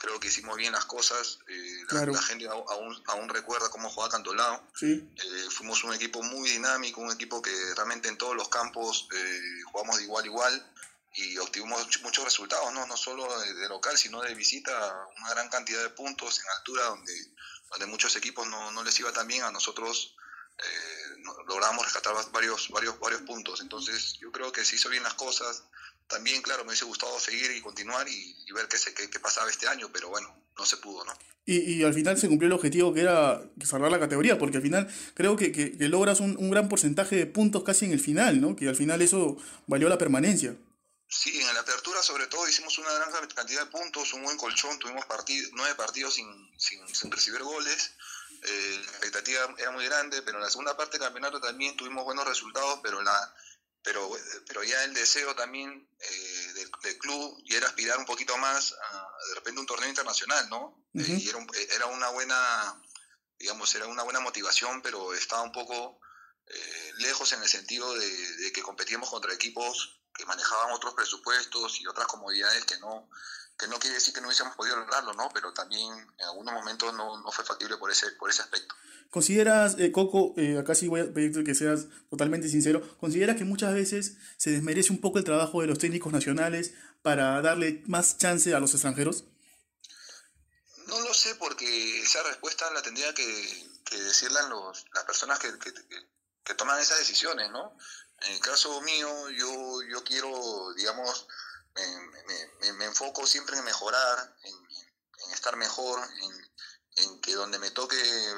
creo 0.06 0.20
que 0.20 0.28
hicimos 0.28 0.56
bien 0.56 0.72
las 0.72 0.86
cosas. 0.86 1.40
Eh, 1.48 1.84
la, 1.90 2.22
gente 2.22 2.48
aún, 2.48 3.04
aún, 3.08 3.30
recuerda 3.30 3.70
cómo 3.70 3.90
jugaba 3.90 4.12
Cantolao. 4.12 4.64
Sí. 4.76 5.12
Eh, 5.16 5.48
fuimos 5.50 5.84
un 5.84 5.94
equipo 5.94 6.22
muy 6.22 6.50
dinámico, 6.50 7.02
un 7.02 7.12
equipo 7.12 7.42
que 7.42 7.52
realmente 7.76 8.08
en 8.08 8.18
todos 8.18 8.36
los 8.36 8.48
campos 8.50 9.08
eh, 9.12 9.62
jugamos 9.72 9.98
de 9.98 10.04
igual 10.04 10.24
a 10.24 10.28
igual 10.28 10.72
y 11.14 11.38
obtuvimos 11.38 11.88
muchos 12.04 12.24
resultados, 12.24 12.74
¿no? 12.74 12.86
no 12.86 12.98
solo 12.98 13.40
de, 13.40 13.70
local, 13.70 13.98
sino 13.98 14.22
de 14.22 14.36
visita, 14.36 15.08
una 15.18 15.30
gran 15.30 15.50
cantidad 15.50 15.82
de 15.82 15.90
puntos 15.90 16.40
en 16.40 16.46
altura 16.58 16.84
donde, 16.86 17.14
donde 17.72 17.86
muchos 17.86 18.16
equipos 18.18 18.46
no, 18.48 18.72
no 18.72 18.84
les 18.84 19.00
iba 19.00 19.14
tan 19.14 19.26
bien, 19.26 19.44
a 19.44 19.52
nosotros 19.52 20.16
logramos 21.48 21.86
rescatar 21.86 22.14
varios, 22.32 22.70
varios, 22.70 23.00
varios 23.00 23.22
puntos. 23.22 23.62
Entonces 23.62 24.14
yo 24.20 24.32
creo 24.32 24.52
que 24.52 24.66
se 24.66 24.76
hizo 24.76 24.90
bien 24.90 25.04
las 25.04 25.14
cosas 25.14 25.64
también, 26.08 26.42
claro, 26.42 26.64
me 26.64 26.70
hubiese 26.70 26.86
gustado 26.86 27.20
seguir 27.20 27.52
y 27.52 27.62
continuar 27.62 28.08
y, 28.08 28.52
ver 28.54 28.68
qué, 28.68 28.78
se, 28.78 28.94
qué, 28.94 29.08
pasaba 29.20 29.50
este 29.50 29.68
año, 29.68 29.90
pero 29.92 30.10
bueno, 30.10 30.34
no 30.58 30.66
se 30.66 30.78
pudo, 30.78 31.04
¿no? 31.04 31.14
Y, 31.46 31.58
y, 31.74 31.84
al 31.84 31.94
final 31.94 32.18
se 32.18 32.28
cumplió 32.28 32.48
el 32.48 32.54
objetivo 32.54 32.94
que 32.94 33.02
era 33.02 33.42
salvar 33.64 33.92
la 33.92 34.00
categoría, 34.00 34.38
porque 34.38 34.58
al 34.58 34.64
final 34.64 34.92
creo 35.14 35.36
que, 35.36 35.52
que, 35.52 35.76
logras 35.88 36.20
un, 36.20 36.36
un, 36.38 36.50
gran 36.50 36.70
porcentaje 36.70 37.16
de 37.16 37.26
puntos 37.28 37.64
casi 37.64 37.86
en 37.86 37.92
el 37.92 38.00
final, 38.00 38.42
¿no? 38.42 38.56
Que 38.56 38.68
al 38.68 38.76
final 38.76 39.02
eso 39.02 39.38
valió 39.68 39.90
la 39.90 39.98
permanencia. 39.98 40.56
Sí, 41.08 41.40
en 41.40 41.54
la 41.54 41.60
apertura 41.60 42.02
sobre 42.02 42.26
todo 42.28 42.48
hicimos 42.48 42.78
una 42.80 42.92
gran 42.94 43.12
cantidad 43.28 43.62
de 43.62 43.72
puntos, 43.72 44.14
un 44.14 44.24
buen 44.24 44.38
colchón, 44.38 44.78
tuvimos 44.80 45.06
partido, 45.06 45.50
nueve 45.54 45.76
partidos 45.76 46.16
sin, 46.16 46.28
sin, 46.58 46.88
sin 46.94 47.12
recibir 47.12 47.44
goles. 47.44 47.92
Eh, 48.42 48.82
la 48.84 48.92
expectativa 48.92 49.56
era 49.58 49.72
muy 49.72 49.86
grande, 49.86 50.22
pero 50.24 50.38
en 50.38 50.44
la 50.44 50.50
segunda 50.50 50.76
parte 50.76 50.98
del 50.98 51.08
campeonato 51.08 51.40
también 51.40 51.78
tuvimos 51.78 52.04
buenos 52.06 52.28
resultados, 52.28 52.80
pero 52.82 53.02
la, 53.02 53.34
pero, 53.86 54.10
pero 54.48 54.64
ya 54.64 54.84
el 54.84 54.94
deseo 54.96 55.36
también 55.36 55.88
eh, 56.00 56.54
del, 56.56 56.98
club 56.98 57.40
y 57.46 57.56
era 57.56 57.68
aspirar 57.68 58.00
un 58.00 58.06
poquito 58.06 58.36
más 58.38 58.74
a 58.74 59.08
de 59.30 59.36
repente 59.36 59.62
un 59.62 59.68
torneo 59.68 59.88
internacional, 59.88 60.50
¿no? 60.50 60.84
Eh, 60.96 61.20
y 61.22 61.30
era, 61.30 61.40
era, 61.76 61.86
una 61.86 62.10
buena, 62.10 62.82
digamos, 63.38 63.74
era 63.76 63.86
una 63.86 64.02
buena 64.02 64.20
motivación, 64.20 64.82
pero 64.82 65.14
estaba 65.14 65.44
un 65.44 65.52
poco 65.52 66.00
eh, 66.48 66.92
lejos 66.98 67.32
en 67.34 67.44
el 67.44 67.48
sentido 67.48 67.94
de, 67.94 68.52
que 68.54 68.64
competíamos 68.64 69.10
contra 69.10 69.34
equipos 69.34 70.00
que 70.14 70.26
manejaban 70.26 70.72
otros 70.72 70.96
presupuestos 70.96 71.80
y 71.80 71.88
otras 71.88 72.08
comodidades 72.08 72.66
que 72.66 72.80
no, 72.80 73.08
que 73.58 73.68
no 73.68 73.80
quiere 73.80 73.96
decir 73.96 74.14
que 74.14 74.22
no 74.22 74.28
hubiésemos 74.28 74.56
podido 74.56 74.76
lograrlo, 74.78 75.14
¿no? 75.14 75.30
Pero 75.34 75.54
también 75.54 75.92
en 75.92 76.26
algunos 76.26 76.54
momentos 76.54 76.94
no, 76.94 77.22
no 77.22 77.32
fue 77.32 77.46
factible 77.46 77.78
por 77.78 77.92
ese, 77.92 78.12
por 78.12 78.30
ese 78.30 78.42
aspecto. 78.42 78.76
¿Consideras, 79.10 79.78
eh, 79.80 79.92
Coco, 79.92 80.34
eh, 80.36 80.58
acá 80.58 80.76
sí 80.76 80.88
voy 80.90 81.02
a 81.02 81.14
pedirte 81.14 81.44
que 81.44 81.56
seas 81.56 81.86
totalmente 82.10 82.50
sincero, 82.50 82.82
¿consideras 83.00 83.38
que 83.38 83.46
muchas 83.46 83.74
veces 83.74 84.18
se 84.38 84.52
desmerece 84.52 84.92
un 84.92 85.00
poco 85.00 85.20
el 85.20 85.24
trabajo 85.24 85.62
de 85.62 85.68
los 85.68 85.80
técnicos 85.80 86.12
nacionales 86.12 86.74
para 87.02 87.42
darle 87.42 87.82
más 87.88 88.18
chance 88.18 88.54
a 88.54 88.60
los 88.60 88.74
extranjeros? 88.74 89.24
No 90.88 91.00
lo 91.00 91.14
sé 91.14 91.36
porque 91.36 92.02
esa 92.02 92.24
respuesta 92.24 92.70
la 92.72 92.82
tendría 92.82 93.14
que, 93.14 93.70
que 93.86 93.98
decirla 93.98 94.50
los, 94.50 94.86
las 94.94 95.06
personas 95.06 95.40
que, 95.40 95.58
que, 95.60 95.74
que, 96.44 96.54
toman 96.56 96.80
esas 96.80 97.00
decisiones, 97.00 97.50
¿no? 97.52 97.78
En 98.22 98.34
el 98.34 98.40
caso 98.40 98.82
mío, 98.82 99.30
yo, 99.30 99.82
yo 99.90 100.04
quiero, 100.04 100.74
digamos, 100.74 101.28
me, 101.74 101.84
me, 102.62 102.74
me 102.74 102.85
enfoco 102.96 103.28
siempre 103.28 103.58
en 103.58 103.66
mejorar, 103.66 104.36
en, 104.44 104.56
en 105.26 105.32
estar 105.34 105.58
mejor, 105.58 106.00
en, 106.24 107.04
en 107.04 107.22
que 107.22 107.34
donde 107.36 107.60
me 107.60 107.72
toque 107.72 108.00
en 108.00 108.38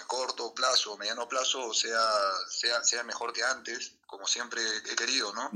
el 0.00 0.06
corto 0.06 0.54
plazo, 0.54 0.96
mediano 0.96 1.28
plazo, 1.28 1.74
sea, 1.74 2.00
sea, 2.48 2.82
sea 2.84 3.02
mejor 3.02 3.34
que 3.34 3.44
antes, 3.44 3.92
como 4.06 4.26
siempre 4.26 4.62
he 4.90 4.96
querido, 4.96 5.34
¿no? 5.34 5.50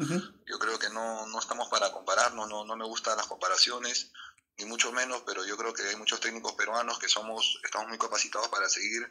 Yo 0.47 0.59
creo 0.59 0.79
que 0.79 0.91
no, 0.91 1.27
no 1.27 1.39
estamos 1.39 1.69
para 1.69 1.91
compararnos, 1.93 2.47
no, 2.47 2.65
no 2.67 2.77
me 2.77 2.85
gustan 2.85 3.17
las 3.17 3.27
comparaciones, 3.27 4.13
ni 4.59 4.67
mucho 4.67 4.93
menos, 4.93 5.23
pero 5.25 5.45
yo 5.47 5.57
creo 5.57 5.73
que 5.73 5.83
hay 5.89 5.97
muchos 5.97 6.21
técnicos 6.21 6.53
peruanos 6.53 6.99
que 6.99 7.09
somos, 7.09 7.59
estamos 7.65 7.89
muy 7.89 7.99
capacitados 7.99 8.49
para 8.49 8.69
seguir 8.69 9.03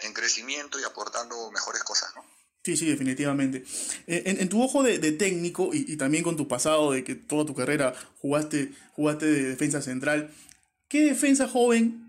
en 0.00 0.12
crecimiento 0.12 0.78
y 0.78 0.84
aportando 0.84 1.50
mejores 1.50 1.82
cosas, 1.82 2.14
¿no? 2.14 2.24
Sí, 2.66 2.76
sí, 2.76 2.86
definitivamente. 2.86 3.62
Eh, 4.08 4.24
en, 4.40 4.48
tu 4.48 4.60
ojo 4.60 4.82
de, 4.82 4.98
técnico 5.12 5.70
y, 5.72 5.92
y, 5.92 5.96
también 5.96 6.24
con 6.24 6.36
tu 6.36 6.48
pasado 6.48 6.90
de 6.90 7.04
que 7.04 7.14
toda 7.14 7.46
tu 7.46 7.54
carrera 7.54 7.94
jugaste, 8.20 8.72
jugaste 8.96 9.26
de 9.26 9.50
defensa 9.50 9.80
central, 9.80 10.32
¿qué 10.88 11.04
defensa 11.04 11.46
joven 11.46 12.04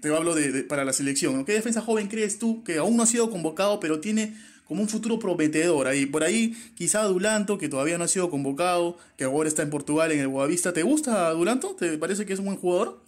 te 0.00 0.14
hablo 0.14 0.36
de, 0.36 0.62
para 0.62 0.84
la 0.84 0.92
selección. 0.92 1.44
¿Qué 1.44 1.54
defensa 1.54 1.80
joven 1.80 2.06
crees 2.06 2.38
tú 2.38 2.62
que 2.62 2.78
aún 2.78 2.96
no 2.96 3.02
ha 3.02 3.06
sido 3.06 3.32
convocado, 3.32 3.80
pero 3.80 3.98
tiene 3.98 4.40
como 4.68 4.80
un 4.80 4.88
futuro 4.88 5.18
prometedor 5.18 5.88
ahí? 5.88 6.06
Por 6.06 6.22
ahí, 6.22 6.54
quizá 6.76 7.02
Dulanto, 7.02 7.58
que 7.58 7.68
todavía 7.68 7.98
no 7.98 8.04
ha 8.04 8.08
sido 8.08 8.30
convocado, 8.30 8.96
que 9.18 9.24
ahora 9.24 9.48
está 9.48 9.62
en 9.62 9.70
Portugal, 9.70 10.12
en 10.12 10.20
el 10.20 10.28
Boavista. 10.28 10.72
¿Te 10.72 10.84
gusta 10.84 11.30
Dulanto? 11.30 11.74
¿Te 11.74 11.98
parece 11.98 12.26
que 12.26 12.32
es 12.32 12.38
un 12.38 12.44
buen 12.44 12.58
jugador? 12.58 13.04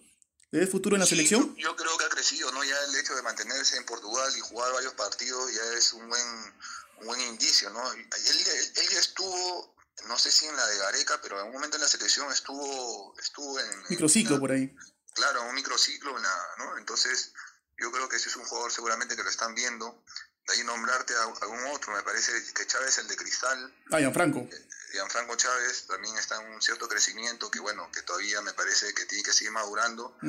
¿Le 0.51 0.67
futuro 0.67 0.97
en 0.97 1.01
la 1.01 1.07
selección? 1.07 1.55
Yo, 1.57 1.77
creo 1.77 1.99
que 1.99 2.05
ha 2.07 2.09
crecido, 2.09 2.51
¿no? 2.53 2.65
Ya 2.65 2.75
el 2.89 2.97
hecho 2.97 3.15
de 3.15 3.23
mantenerse 3.23 3.77
en 3.77 3.85
Portugal 3.85 4.33
y 4.35 4.41
jugar 4.41 4.73
varios 4.73 4.95
partidos 4.95 5.53
ya 5.53 5.79
es 5.79 5.93
un 5.93 6.09
buen, 6.09 6.23
buen 7.05 7.21
indicio, 7.21 7.71
¿no? 7.71 7.93
Él, 7.93 8.07
él, 8.77 8.89
ya 8.91 9.01
estuvo 9.01 9.79
no 10.07 10.17
sé 10.17 10.31
si 10.31 10.47
en 10.47 10.57
la 10.57 10.67
de 10.67 10.79
Gareca, 10.79 11.21
pero 11.21 11.41
en 11.41 11.47
un 11.47 11.53
momento 11.53 11.77
en 11.77 11.83
la 11.83 11.89
selección 11.89 12.31
estuvo, 12.31 13.15
estuvo 13.19 13.59
en... 13.59 13.83
Microciclo 13.89 14.39
por 14.39 14.53
ahí. 14.53 14.75
Claro, 15.15 15.43
un 15.49 15.55
microciclo, 15.55 16.17
¿no? 16.19 16.79
Entonces, 16.79 17.33
yo 17.77 17.91
creo 17.91 18.09
que 18.09 18.17
ese 18.17 18.29
es 18.29 18.37
un 18.37 18.45
jugador 18.45 18.71
seguramente 18.71 19.17
que 19.17 19.23
lo 19.23 19.31
están 19.31 19.55
viendo. 19.55 20.05
De 20.47 20.55
ahí 20.55 20.65
nombrarte 20.65 21.15
a 21.15 21.25
algún 21.25 21.65
otro, 21.73 21.93
me 21.93 22.03
parece 22.03 22.33
que 22.55 22.67
Chávez, 22.67 22.99
el 22.99 23.09
de 23.09 23.17
Cristal. 23.17 23.75
Ah, 23.91 23.99
Gianfranco. 23.99 24.41
Eh, 24.41 24.69
Gianfranco 24.93 25.37
Chávez 25.37 25.87
también 25.87 26.17
está 26.17 26.41
en 26.41 26.53
un 26.53 26.63
cierto 26.63 26.89
crecimiento 26.89 27.51
que, 27.51 27.61
bueno, 27.61 27.91
que 27.93 28.03
todavía 28.03 28.41
me 28.41 28.55
parece 28.55 28.95
que 28.95 29.05
tiene 29.05 29.25
que 29.25 29.33
seguir 29.33 29.53
madurando 29.53 30.17
eh, 30.23 30.29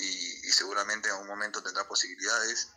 y, 0.00 0.48
y, 0.48 0.52
seguramente 0.52 1.08
en 1.08 1.14
algún 1.14 1.28
momento 1.28 1.62
tendrá 1.62 1.88
posibilidades. 1.88 2.68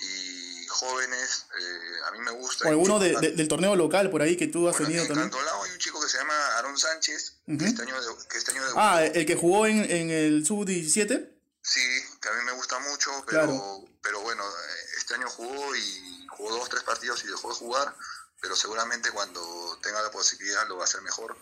Y 0.00 0.37
jóvenes, 0.68 1.46
eh, 1.58 2.00
a 2.06 2.10
mí 2.12 2.18
me 2.20 2.30
gusta. 2.32 2.66
O 2.66 2.70
alguno 2.70 2.98
de, 2.98 3.32
del 3.32 3.48
torneo 3.48 3.76
local 3.76 4.10
por 4.10 4.22
ahí 4.22 4.36
que 4.36 4.46
tú 4.46 4.68
has 4.68 4.76
tenido 4.76 5.02
en 5.02 5.08
también. 5.08 5.30
Cantolao 5.30 5.64
hay 5.64 5.72
un 5.72 5.78
chico 5.78 6.00
que 6.00 6.08
se 6.08 6.18
llama 6.18 6.34
Aaron 6.56 6.78
Sánchez, 6.78 7.40
que, 7.46 7.64
este 7.64 7.82
año 7.82 7.94
que 8.28 8.38
este 8.38 8.52
año 8.52 8.62
Ah, 8.76 9.02
el 9.04 9.26
que 9.26 9.34
jugó 9.36 9.66
en, 9.66 9.90
en 9.90 10.10
el 10.10 10.46
sub-17. 10.46 11.30
Sí, 11.62 11.80
que 12.20 12.28
a 12.28 12.32
mí 12.32 12.44
me 12.44 12.52
gusta 12.52 12.78
mucho, 12.78 13.10
pero, 13.26 13.84
pero 14.02 14.20
bueno, 14.20 14.42
eh, 14.48 14.84
este 14.96 15.14
año 15.14 15.28
jugó 15.28 15.76
y 15.76 16.26
jugó 16.30 16.50
dos, 16.50 16.68
tres 16.68 16.82
partidos 16.82 17.22
y 17.24 17.26
dejó 17.26 17.48
de 17.50 17.54
jugar, 17.56 17.94
pero 18.40 18.56
seguramente 18.56 19.10
cuando 19.10 19.78
tenga 19.82 20.00
la 20.02 20.10
posibilidad 20.10 20.66
lo 20.68 20.76
va 20.76 20.82
a 20.82 20.84
hacer 20.84 21.02
mejor. 21.02 21.36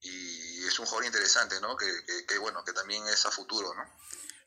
Y 0.00 0.66
es 0.66 0.78
un 0.80 0.86
jugador 0.86 1.06
interesante, 1.06 1.60
¿no? 1.60 1.76
Que, 1.76 1.86
que, 2.04 2.26
que 2.26 2.38
bueno, 2.38 2.64
que 2.64 2.72
también 2.72 3.06
es 3.06 3.24
a 3.24 3.30
futuro, 3.30 3.72
¿no? 3.74 3.84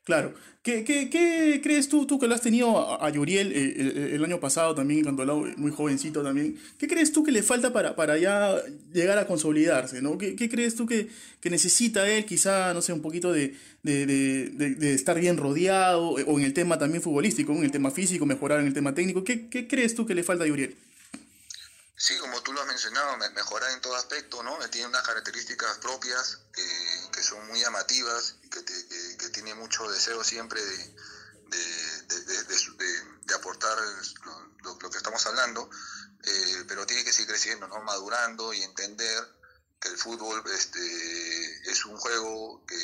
Claro. 0.06 0.32
¿Qué, 0.62 0.84
qué, 0.84 1.10
qué 1.10 1.60
crees 1.62 1.88
tú, 1.88 2.06
tú 2.06 2.20
que 2.20 2.28
lo 2.28 2.34
has 2.36 2.40
tenido 2.40 3.02
a, 3.02 3.10
Yuriel 3.10 3.52
eh, 3.52 4.14
el, 4.14 4.24
año 4.24 4.38
pasado 4.38 4.72
también, 4.72 5.02
cuando 5.02 5.24
muy 5.56 5.72
jovencito 5.72 6.22
también? 6.22 6.60
¿Qué 6.78 6.86
crees 6.86 7.12
tú 7.12 7.24
que 7.24 7.32
le 7.32 7.42
falta 7.42 7.72
para, 7.72 7.96
para 7.96 8.16
ya 8.16 8.54
llegar 8.92 9.18
a 9.18 9.26
consolidarse? 9.26 10.00
¿no? 10.02 10.16
¿Qué, 10.16 10.36
qué 10.36 10.48
crees 10.48 10.76
tú 10.76 10.86
que, 10.86 11.10
que, 11.40 11.50
necesita 11.50 12.08
él? 12.08 12.24
Quizá, 12.24 12.72
no 12.72 12.82
sé, 12.82 12.92
un 12.92 13.02
poquito 13.02 13.32
de, 13.32 13.56
de, 13.82 14.06
de, 14.06 14.74
de, 14.76 14.94
estar 14.94 15.18
bien 15.18 15.38
rodeado, 15.38 16.10
o 16.10 16.38
en 16.38 16.44
el 16.44 16.54
tema 16.54 16.78
también 16.78 17.02
futbolístico, 17.02 17.52
en 17.52 17.64
el 17.64 17.72
tema 17.72 17.90
físico, 17.90 18.26
mejorar 18.26 18.60
en 18.60 18.68
el 18.68 18.74
tema 18.74 18.94
técnico. 18.94 19.24
¿Qué, 19.24 19.48
qué 19.48 19.66
crees 19.66 19.96
tú 19.96 20.06
que 20.06 20.14
le 20.14 20.22
falta 20.22 20.44
a 20.44 20.46
Yuriel? 20.46 20.76
Sí, 21.98 22.16
como 22.18 22.42
tú 22.42 22.52
lo 22.52 22.60
has 22.60 22.66
mencionado, 22.66 23.16
mejorar 23.16 23.70
en 23.72 23.80
todo 23.80 23.96
aspecto, 23.96 24.42
¿no? 24.42 24.58
Tiene 24.68 24.88
unas 24.88 25.02
características 25.02 25.78
propias 25.78 26.40
que, 26.52 27.22
son 27.22 27.46
muy 27.48 27.58
llamativas, 27.58 28.36
tiene 29.36 29.54
mucho 29.54 29.86
deseo 29.90 30.24
siempre 30.24 30.64
de, 30.64 30.76
de, 31.48 31.64
de, 32.08 32.86
de 33.26 33.34
aportar 33.34 33.76
lo, 34.24 34.78
lo, 34.80 34.90
que 34.90 34.96
estamos 34.96 35.24
hablando, 35.26 35.68
eh, 36.24 36.64
pero 36.66 36.86
tiene 36.86 37.04
que 37.04 37.12
seguir 37.12 37.28
creciendo, 37.28 37.68
¿no? 37.68 37.82
Madurando 37.82 38.54
y 38.54 38.62
entender 38.62 39.22
que 39.78 39.88
el 39.88 39.98
fútbol 39.98 40.42
este, 40.54 40.80
es 41.70 41.84
un 41.84 41.98
juego 41.98 42.64
que, 42.66 42.78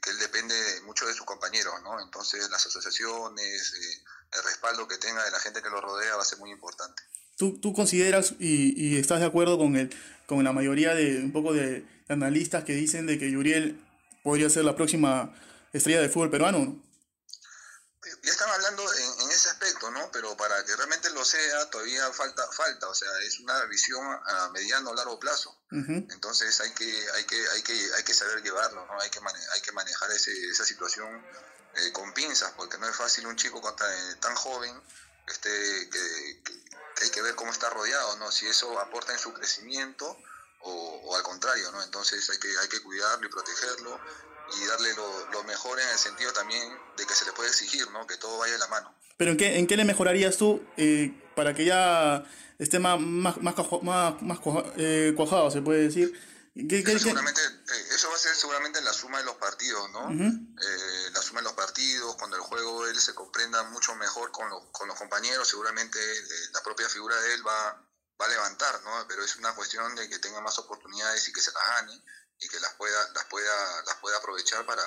que 0.00 0.10
él 0.10 0.18
depende 0.18 0.54
mucho 0.86 1.06
de 1.06 1.12
sus 1.12 1.26
compañeros, 1.26 1.74
¿no? 1.82 2.00
Entonces 2.00 2.48
las 2.48 2.64
asociaciones, 2.64 3.74
eh, 3.74 4.02
el 4.32 4.44
respaldo 4.44 4.88
que 4.88 4.96
tenga 4.96 5.22
de 5.22 5.30
la 5.30 5.40
gente 5.40 5.60
que 5.62 5.68
lo 5.68 5.82
rodea 5.82 6.16
va 6.16 6.22
a 6.22 6.24
ser 6.24 6.38
muy 6.38 6.50
importante. 6.50 7.02
¿Tú, 7.36 7.60
tú 7.60 7.74
consideras 7.74 8.32
y, 8.38 8.72
y, 8.82 8.98
estás 8.98 9.20
de 9.20 9.26
acuerdo 9.26 9.58
con, 9.58 9.76
el, 9.76 9.94
con 10.26 10.42
la 10.42 10.52
mayoría 10.52 10.94
de 10.94 11.18
un 11.18 11.32
poco 11.32 11.52
de 11.52 11.86
analistas 12.08 12.64
que 12.64 12.72
dicen 12.72 13.06
de 13.06 13.18
que 13.18 13.30
Yuriel 13.30 13.84
podría 14.24 14.48
ser 14.48 14.64
la 14.64 14.74
próxima 14.74 15.34
estrella 15.72 16.00
del 16.00 16.10
fútbol 16.10 16.30
peruano? 16.30 16.84
Ya 18.22 18.30
están 18.30 18.48
hablando 18.50 18.82
en, 18.94 19.20
en, 19.22 19.30
ese 19.30 19.50
aspecto, 19.50 19.90
¿no? 19.90 20.10
Pero 20.12 20.36
para 20.36 20.64
que 20.64 20.74
realmente 20.76 21.10
lo 21.10 21.24
sea, 21.24 21.68
todavía 21.70 22.10
falta, 22.12 22.46
falta, 22.52 22.88
o 22.88 22.94
sea, 22.94 23.08
es 23.26 23.38
una 23.40 23.64
visión 23.64 24.04
a 24.26 24.48
mediano 24.50 24.90
o 24.90 24.94
largo 24.94 25.18
plazo. 25.18 25.50
Uh 25.70 25.76
-huh. 25.76 26.12
Entonces 26.12 26.58
hay 26.60 26.72
que, 26.72 27.10
hay 27.14 27.24
que, 27.24 27.48
hay 27.50 27.62
que, 27.62 27.94
hay 27.96 28.02
que 28.04 28.14
saber 28.14 28.42
llevarlo, 28.42 28.86
¿no? 28.86 29.00
Hay 29.00 29.10
que, 29.10 29.20
mane 29.20 29.38
hay 29.54 29.60
que 29.60 29.72
manejar 29.72 30.10
ese, 30.12 30.32
esa 30.46 30.64
situación 30.64 31.22
eh, 31.74 31.92
con 31.92 32.12
pinzas, 32.14 32.52
porque 32.56 32.78
no 32.78 32.88
es 32.88 32.96
fácil 32.96 33.26
un 33.26 33.36
chico 33.36 33.60
tan, 33.74 34.20
tan 34.20 34.34
joven 34.36 34.80
este, 35.28 35.90
que, 35.90 36.42
que, 36.44 36.52
hay 37.02 37.10
que 37.10 37.22
ver 37.22 37.34
cómo 37.34 37.52
está 37.52 37.68
rodeado, 37.70 38.16
¿no? 38.16 38.32
Si 38.32 38.46
eso 38.46 38.78
aporta 38.80 39.12
en 39.12 39.18
su 39.18 39.32
crecimiento 39.32 40.16
o, 40.60 41.16
al 41.16 41.22
contrario, 41.22 41.70
¿no? 41.72 41.82
Entonces 41.82 42.28
hay 42.30 42.38
que, 42.38 42.48
hay 42.60 42.68
que 42.68 42.80
cuidarlo 42.82 43.26
y 43.26 43.30
protegerlo 43.30 43.98
y 44.56 44.66
darle 44.66 44.94
lo, 45.32 45.44
mejor 45.44 45.78
en 45.80 45.88
el 45.88 45.98
sentido 45.98 46.32
también 46.32 46.62
de 46.96 47.06
que 47.06 47.14
se 47.14 47.24
le 47.24 47.32
puede 47.32 47.48
exigir, 47.48 47.90
¿no? 47.90 48.06
Que 48.06 48.16
todo 48.16 48.38
vaya 48.38 48.52
de 48.52 48.58
la 48.58 48.68
mano. 48.68 48.94
Pero 49.16 49.32
¿en 49.32 49.36
qué, 49.36 49.58
en 49.58 49.66
qué 49.66 49.76
le 49.76 49.84
mejorarías 49.84 50.36
tú 50.36 50.62
eh, 50.76 51.12
para 51.34 51.54
que 51.54 51.64
ya 51.64 52.24
esté 52.58 52.78
más, 52.78 53.00
más, 53.00 53.36
más, 53.42 53.54
más, 54.22 54.38
eh, 54.76 55.12
cuajado, 55.16 55.50
se 55.50 55.60
puede 55.60 55.82
decir? 55.82 56.12
eso, 56.54 56.98
seguramente, 56.98 57.40
eh, 57.40 57.84
eso 57.94 58.08
va 58.08 58.16
a 58.16 58.18
ser 58.18 58.34
seguramente 58.34 58.80
la 58.82 58.92
suma 58.92 59.18
de 59.18 59.24
los 59.24 59.36
partidos, 59.36 59.90
¿no? 59.90 60.10
la 60.10 61.22
suma 61.22 61.40
de 61.40 61.44
los 61.44 61.52
partidos, 61.52 62.16
cuando 62.16 62.36
el 62.36 62.42
juego 62.42 62.86
él 62.86 62.98
se 62.98 63.14
comprenda 63.14 63.62
mucho 63.64 63.94
mejor 63.94 64.32
con, 64.32 64.48
con 64.72 64.88
los 64.88 64.96
compañeros, 64.96 65.46
seguramente 65.48 65.98
la 66.52 66.62
propia 66.62 66.88
figura 66.88 67.20
de 67.20 67.34
él 67.34 67.46
va, 67.46 67.87
va 68.20 68.26
a 68.26 68.28
levantar, 68.28 68.82
¿no? 68.84 69.06
Pero 69.08 69.24
es 69.24 69.36
una 69.36 69.54
cuestión 69.54 69.94
de 69.94 70.08
que 70.08 70.18
tenga 70.18 70.40
más 70.40 70.58
oportunidades 70.58 71.28
y 71.28 71.32
que 71.32 71.40
se 71.40 71.52
las 71.52 71.62
gane 71.76 72.02
y 72.40 72.48
que 72.48 72.60
las 72.60 72.74
pueda, 72.74 73.10
las 73.14 73.24
pueda, 73.26 73.82
las 73.86 73.96
pueda 73.96 74.16
aprovechar 74.18 74.66
para, 74.66 74.82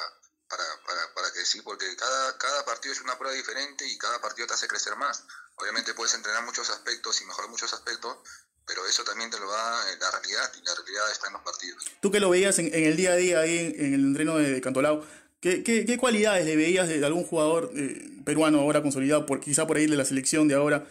para, 0.48 0.64
para, 0.86 1.14
para 1.14 1.34
que 1.34 1.46
sí, 1.46 1.62
porque 1.62 1.96
cada, 1.96 2.38
cada 2.38 2.66
partido 2.66 2.94
es 2.94 3.02
una 3.02 3.18
prueba 3.18 3.36
diferente 3.36 3.88
y 3.88 3.98
cada 3.98 4.20
partido 4.22 4.48
te 4.48 4.54
hace 4.54 4.68
crecer 4.68 4.96
más. 4.98 5.24
Obviamente 5.56 5.94
puedes 5.94 6.14
entrenar 6.14 6.44
muchos 6.44 6.70
aspectos 6.70 7.22
y 7.22 7.26
mejorar 7.26 7.50
muchos 7.50 7.74
aspectos, 7.74 8.18
pero 8.66 8.86
eso 8.86 9.04
también 9.04 9.30
te 9.30 9.40
lo 9.40 9.50
da 9.50 9.86
la 10.00 10.12
realidad 10.12 10.52
y 10.60 10.66
la 10.66 10.76
realidad 10.76 11.12
está 11.12 11.28
en 11.28 11.34
los 11.34 11.42
partidos. 11.42 11.86
Tú 12.02 12.12
que 12.12 12.20
lo 12.20 12.30
veías 12.30 12.58
en, 12.60 12.74
el 12.74 12.96
día 12.98 13.12
a 13.12 13.16
día 13.16 13.40
ahí 13.40 13.74
en, 13.78 13.94
el 13.94 14.02
entreno 14.02 14.38
de, 14.38 14.60
Cantolao, 14.62 15.06
¿qué, 15.40 15.64
qué, 15.64 15.86
qué 15.86 15.98
cualidades 15.98 16.46
le 16.46 16.56
veías 16.56 16.88
de 16.88 17.06
algún 17.06 17.26
jugador 17.26 17.72
eh, 17.76 18.22
peruano 18.26 18.60
ahora 18.60 18.82
consolidado, 18.82 19.26
por, 19.26 19.40
quizá 19.40 19.68
por 19.68 19.78
ahí 19.78 19.88
de 19.88 19.98
la 19.98 20.06
selección 20.06 20.48
de 20.48 20.56
ahora? 20.56 20.88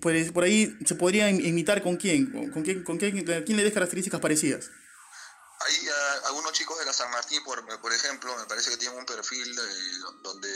Por, 0.00 0.32
por 0.32 0.44
ahí 0.44 0.74
se 0.86 0.94
podría 0.94 1.28
imitar 1.28 1.82
con 1.82 1.96
quién, 1.96 2.50
con, 2.50 2.62
quién, 2.62 2.82
con 2.82 2.96
quién, 2.96 3.24
quién 3.24 3.56
le 3.56 3.62
des 3.62 3.74
características 3.74 4.20
parecidas. 4.20 4.70
Hay 5.60 5.88
algunos 6.26 6.52
chicos 6.52 6.78
de 6.78 6.86
la 6.86 6.92
San 6.92 7.10
Martín, 7.10 7.42
por, 7.44 7.64
por 7.80 7.92
ejemplo, 7.92 8.36
me 8.36 8.46
parece 8.46 8.70
que 8.70 8.76
tienen 8.76 8.98
un 8.98 9.06
perfil 9.06 9.54
donde 10.22 10.48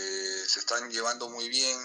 se 0.47 0.61
están 0.61 0.91
llevando 0.91 1.29
muy 1.29 1.49
bien, 1.49 1.79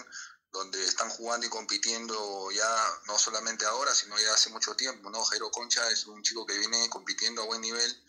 donde 0.54 0.82
están 0.84 1.10
jugando 1.10 1.46
y 1.46 1.48
compitiendo 1.50 2.50
ya 2.52 2.86
no 3.06 3.18
solamente 3.18 3.66
ahora, 3.66 3.94
sino 3.94 4.18
ya 4.18 4.32
hace 4.32 4.50
mucho 4.50 4.74
tiempo. 4.74 5.10
¿no? 5.10 5.22
Jairo 5.24 5.50
Concha 5.50 5.90
es 5.90 6.06
un 6.06 6.22
chico 6.22 6.46
que 6.46 6.58
viene 6.58 6.88
compitiendo 6.88 7.42
a 7.42 7.46
buen 7.46 7.60
nivel 7.60 8.02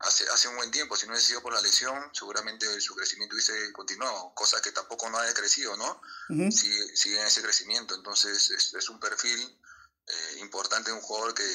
hace, 0.00 0.24
hace 0.28 0.48
un 0.48 0.56
buen 0.56 0.70
tiempo. 0.70 0.96
Si 0.96 1.06
no 1.06 1.12
hubiese 1.12 1.28
sido 1.28 1.42
por 1.42 1.52
la 1.52 1.60
lesión, 1.60 2.10
seguramente 2.12 2.80
su 2.80 2.94
crecimiento 2.94 3.34
hubiese 3.34 3.72
continuado, 3.72 4.32
cosa 4.34 4.60
que 4.60 4.72
tampoco 4.72 5.08
no 5.10 5.18
ha 5.18 5.34
crecido, 5.34 5.76
¿no? 5.76 6.00
sigue, 6.50 7.20
en 7.20 7.26
ese 7.26 7.42
crecimiento. 7.42 7.94
Entonces 7.94 8.50
es, 8.50 8.88
un 8.88 9.00
perfil 9.00 9.40
eh, 10.06 10.38
importante 10.40 10.90
de 10.90 10.96
un 10.96 11.02
jugador 11.02 11.34
que, 11.34 11.46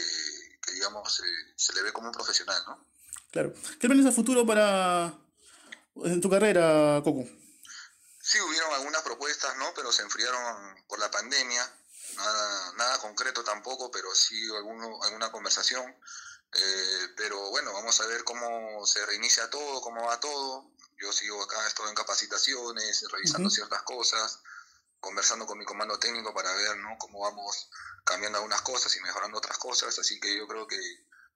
digamos, 0.74 1.20
eh, 1.20 1.54
se 1.56 1.74
le 1.74 1.82
ve 1.82 1.94
como 1.94 2.08
un 2.08 2.14
profesional, 2.14 2.62
¿no? 2.68 2.86
Claro. 3.32 3.54
¿Qué 3.80 3.88
planes 3.88 4.06
a 4.06 4.12
futuro 4.12 4.46
para 4.46 5.18
en 5.96 6.22
tu 6.22 6.30
carrera, 6.30 7.02
Coco? 7.04 7.26
Sí, 8.22 8.40
hubieron 8.40 8.74
algunas 8.74 9.02
propuestas, 9.02 9.58
¿no? 9.58 9.74
Pero 9.74 9.92
se 9.92 10.04
enfriaron 10.04 10.76
por 10.88 11.00
la 11.00 11.10
pandemia. 11.10 11.70
Nada, 12.18 12.74
nada 12.74 13.00
concreto 13.00 13.44
tampoco, 13.44 13.90
pero 13.90 14.14
sí 14.14 14.36
alguno, 14.56 15.02
alguna 15.04 15.32
conversación. 15.32 15.96
Eh, 16.54 17.08
pero 17.16 17.50
bueno, 17.50 17.74
vamos 17.74 18.00
a 18.02 18.08
ver 18.08 18.24
cómo 18.24 18.86
se 18.86 19.06
reinicia 19.06 19.50
todo, 19.50 19.82
cómo 19.82 20.06
va 20.06 20.20
todo. 20.20 20.72
Yo 21.00 21.12
sigo 21.12 21.42
acá, 21.44 21.66
estoy 21.68 21.90
en 21.90 21.96
capacitaciones, 21.96 23.06
revisando 23.12 23.50
ciertas 23.50 23.82
cosas, 23.84 24.40
conversando 25.00 25.46
con 25.46 25.58
mi 25.58 25.66
comando 25.66 25.98
técnico 25.98 26.34
para 26.34 26.54
ver 26.54 26.78
¿no? 26.78 26.98
cómo 27.00 27.22
vamos 27.22 27.70
cambiando 28.04 28.38
algunas 28.38 28.62
cosas 28.62 28.96
y 28.96 29.02
mejorando 29.02 29.38
otras 29.38 29.58
cosas. 29.58 29.98
Así 29.98 30.20
que 30.20 30.38
yo 30.38 30.48
creo 30.48 30.68
que 30.68 30.78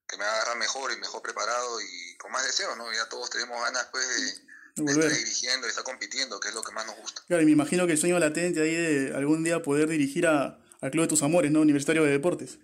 que 0.07 0.17
me 0.17 0.23
agarra 0.23 0.55
mejor 0.55 0.91
y 0.91 0.99
mejor 0.99 1.21
preparado 1.21 1.81
y 1.81 2.17
con 2.17 2.31
más 2.31 2.45
deseo, 2.45 2.75
¿no? 2.75 2.91
Ya 2.93 3.07
todos 3.09 3.29
tenemos 3.29 3.61
ganas 3.61 3.87
pues 3.91 4.07
de, 4.75 4.91
estar 4.91 5.09
dirigiendo 5.11 5.67
y 5.67 5.69
estar 5.69 5.83
compitiendo, 5.83 6.39
que 6.39 6.49
es 6.49 6.55
lo 6.55 6.61
que 6.61 6.71
más 6.71 6.85
nos 6.85 6.97
gusta. 6.97 7.23
Claro, 7.27 7.41
y 7.41 7.45
me 7.45 7.51
imagino 7.51 7.85
que 7.87 7.93
el 7.93 7.97
sueño 7.97 8.19
latente 8.19 8.61
ahí 8.61 8.75
de 8.75 9.15
algún 9.15 9.43
día 9.43 9.61
poder 9.61 9.89
dirigir 9.89 10.27
a, 10.27 10.59
al 10.81 10.91
Club 10.91 11.03
de 11.03 11.07
tus 11.09 11.23
Amores, 11.23 11.51
¿no? 11.51 11.61
Universitario 11.61 12.03
de 12.03 12.11
Deportes. 12.11 12.59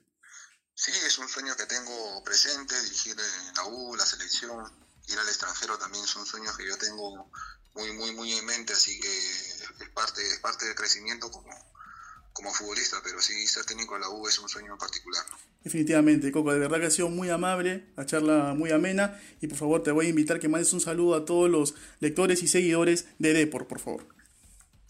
Sí, 0.83 0.89
es 1.05 1.19
un 1.19 1.29
sueño 1.29 1.55
que 1.55 1.67
tengo 1.67 2.23
presente, 2.23 2.73
dirigir 2.81 3.11
en 3.11 3.55
la 3.55 3.65
U, 3.65 3.95
la 3.95 4.03
selección, 4.03 4.65
ir 5.07 5.19
al 5.19 5.27
extranjero 5.27 5.77
también 5.77 6.07
son 6.07 6.25
sueños 6.25 6.57
que 6.57 6.67
yo 6.67 6.75
tengo 6.75 7.29
muy, 7.75 7.91
muy, 7.93 8.15
muy 8.15 8.33
en 8.33 8.43
mente, 8.47 8.73
así 8.73 8.99
que 8.99 9.07
es 9.07 9.89
parte, 9.93 10.27
es 10.27 10.39
parte 10.39 10.65
del 10.65 10.73
crecimiento 10.73 11.29
como, 11.29 11.51
como 12.33 12.51
futbolista, 12.51 12.97
pero 13.03 13.21
sí 13.21 13.45
ser 13.45 13.63
técnico 13.63 13.93
de 13.93 13.99
la 13.99 14.09
U 14.09 14.27
es 14.27 14.39
un 14.39 14.49
sueño 14.49 14.71
en 14.73 14.79
particular. 14.79 15.23
Definitivamente, 15.63 16.31
Coco, 16.31 16.51
de 16.51 16.57
verdad 16.57 16.79
que 16.79 16.87
ha 16.87 16.91
sido 16.91 17.09
muy 17.09 17.29
amable, 17.29 17.93
la 17.95 18.07
charla 18.07 18.55
muy 18.55 18.71
amena 18.71 19.21
y 19.39 19.45
por 19.45 19.59
favor 19.59 19.83
te 19.83 19.91
voy 19.91 20.07
a 20.07 20.09
invitar 20.09 20.39
que 20.39 20.49
mandes 20.49 20.73
un 20.73 20.81
saludo 20.81 21.13
a 21.13 21.25
todos 21.25 21.47
los 21.47 21.75
lectores 21.99 22.41
y 22.41 22.47
seguidores 22.47 23.05
de 23.19 23.33
Depor, 23.33 23.67
por 23.67 23.79
favor. 23.79 24.20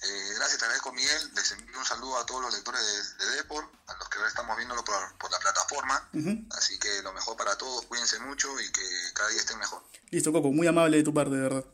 Eh, 0.04 0.34
gracias, 0.36 0.58
te 0.58 0.66
agradezco 0.66 0.92
Miguel, 0.94 1.32
les 1.36 1.52
envío 1.52 1.78
un 1.78 1.86
saludo 1.86 2.18
a 2.18 2.26
todos 2.26 2.42
los 2.42 2.54
lectores 2.56 2.82
de, 2.82 3.26
de 3.26 3.32
Depor, 3.38 3.66
a 3.86 3.94
los 3.98 4.10
que 4.10 4.18
ahora 4.18 4.30
estamos 4.30 4.58
viéndolo 4.58 4.84
por, 4.84 4.96
la 4.96 5.40
plataforma, 5.40 6.10
así 6.58 6.80
que 6.80 7.04
lo 7.04 7.14
mejor 7.14 7.38
para 7.38 7.56
todos, 7.56 7.86
cuídense 7.86 8.20
mucho 8.20 8.50
y 8.60 8.72
que 8.72 8.82
cada 9.14 9.30
día 9.30 9.40
estén 9.40 9.60
mejor. 9.60 9.84
Listo, 10.10 10.32
Coco, 10.32 10.52
muy 10.52 10.66
amable 10.66 10.98
de 10.98 11.04
tu 11.04 11.14
parte, 11.14 11.36
de 11.36 11.42
verdad. 11.42 11.66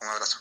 Un 0.00 0.08
abrazo. 0.08 0.38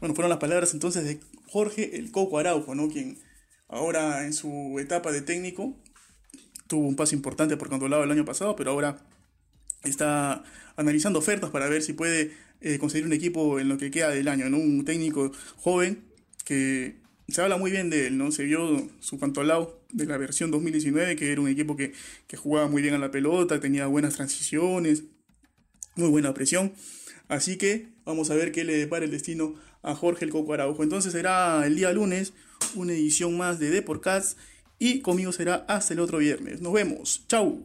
Bueno, 0.00 0.14
fueron 0.14 0.28
las 0.28 0.38
palabras 0.38 0.74
entonces 0.74 1.04
de 1.04 1.20
Jorge 1.50 1.96
el 1.96 2.12
Coco 2.12 2.38
Araujo, 2.38 2.74
¿no? 2.74 2.88
Quien 2.88 3.24
ahora 3.68 4.24
en 4.24 4.34
su 4.34 4.76
etapa 4.78 5.12
de 5.12 5.22
técnico 5.22 5.74
tuvo 6.66 6.86
un 6.86 6.96
paso 6.96 7.14
importante 7.14 7.56
por 7.56 7.70
controlado 7.70 8.04
el 8.04 8.10
año 8.10 8.26
pasado, 8.26 8.54
pero 8.54 8.72
ahora 8.72 8.98
está 9.82 10.44
analizando 10.76 11.18
ofertas 11.20 11.50
para 11.50 11.68
ver 11.68 11.82
si 11.82 11.94
puede 11.94 12.36
eh, 12.62 12.78
conseguir 12.78 13.06
un 13.06 13.12
equipo 13.12 13.58
en 13.60 13.68
lo 13.68 13.78
que 13.78 13.90
queda 13.90 14.10
del 14.10 14.28
año, 14.28 14.48
¿no? 14.48 14.58
Un 14.58 14.84
técnico 14.84 15.32
joven 15.56 16.04
que 16.44 16.96
se 17.28 17.40
habla 17.40 17.56
muy 17.56 17.70
bien 17.70 17.90
de 17.90 18.06
él, 18.06 18.18
¿no? 18.18 18.30
Se 18.30 18.44
vio 18.44 18.90
su 19.00 19.18
lado 19.44 19.80
de 19.92 20.06
la 20.06 20.16
versión 20.16 20.50
2019, 20.50 21.16
que 21.16 21.32
era 21.32 21.40
un 21.40 21.48
equipo 21.48 21.76
que, 21.76 21.92
que 22.26 22.36
jugaba 22.36 22.68
muy 22.68 22.82
bien 22.82 22.94
a 22.94 22.98
la 22.98 23.10
pelota, 23.10 23.60
tenía 23.60 23.86
buenas 23.86 24.14
transiciones, 24.14 25.04
muy 25.96 26.08
buena 26.08 26.34
presión. 26.34 26.72
Así 27.28 27.56
que 27.56 27.88
vamos 28.04 28.30
a 28.30 28.34
ver 28.34 28.52
qué 28.52 28.64
le 28.64 28.76
depara 28.76 29.04
el 29.04 29.10
destino 29.10 29.54
a 29.82 29.94
Jorge 29.94 30.24
el 30.24 30.30
Coco 30.30 30.52
Araujo. 30.52 30.82
Entonces 30.82 31.12
será 31.12 31.66
el 31.66 31.76
día 31.76 31.92
lunes 31.92 32.32
una 32.74 32.92
edición 32.92 33.36
más 33.36 33.58
de 33.58 33.70
Deporcast 33.70 34.38
y 34.78 35.00
conmigo 35.00 35.32
será 35.32 35.64
hasta 35.68 35.94
el 35.94 36.00
otro 36.00 36.18
viernes. 36.18 36.60
Nos 36.60 36.72
vemos. 36.72 37.24
Chau. 37.28 37.62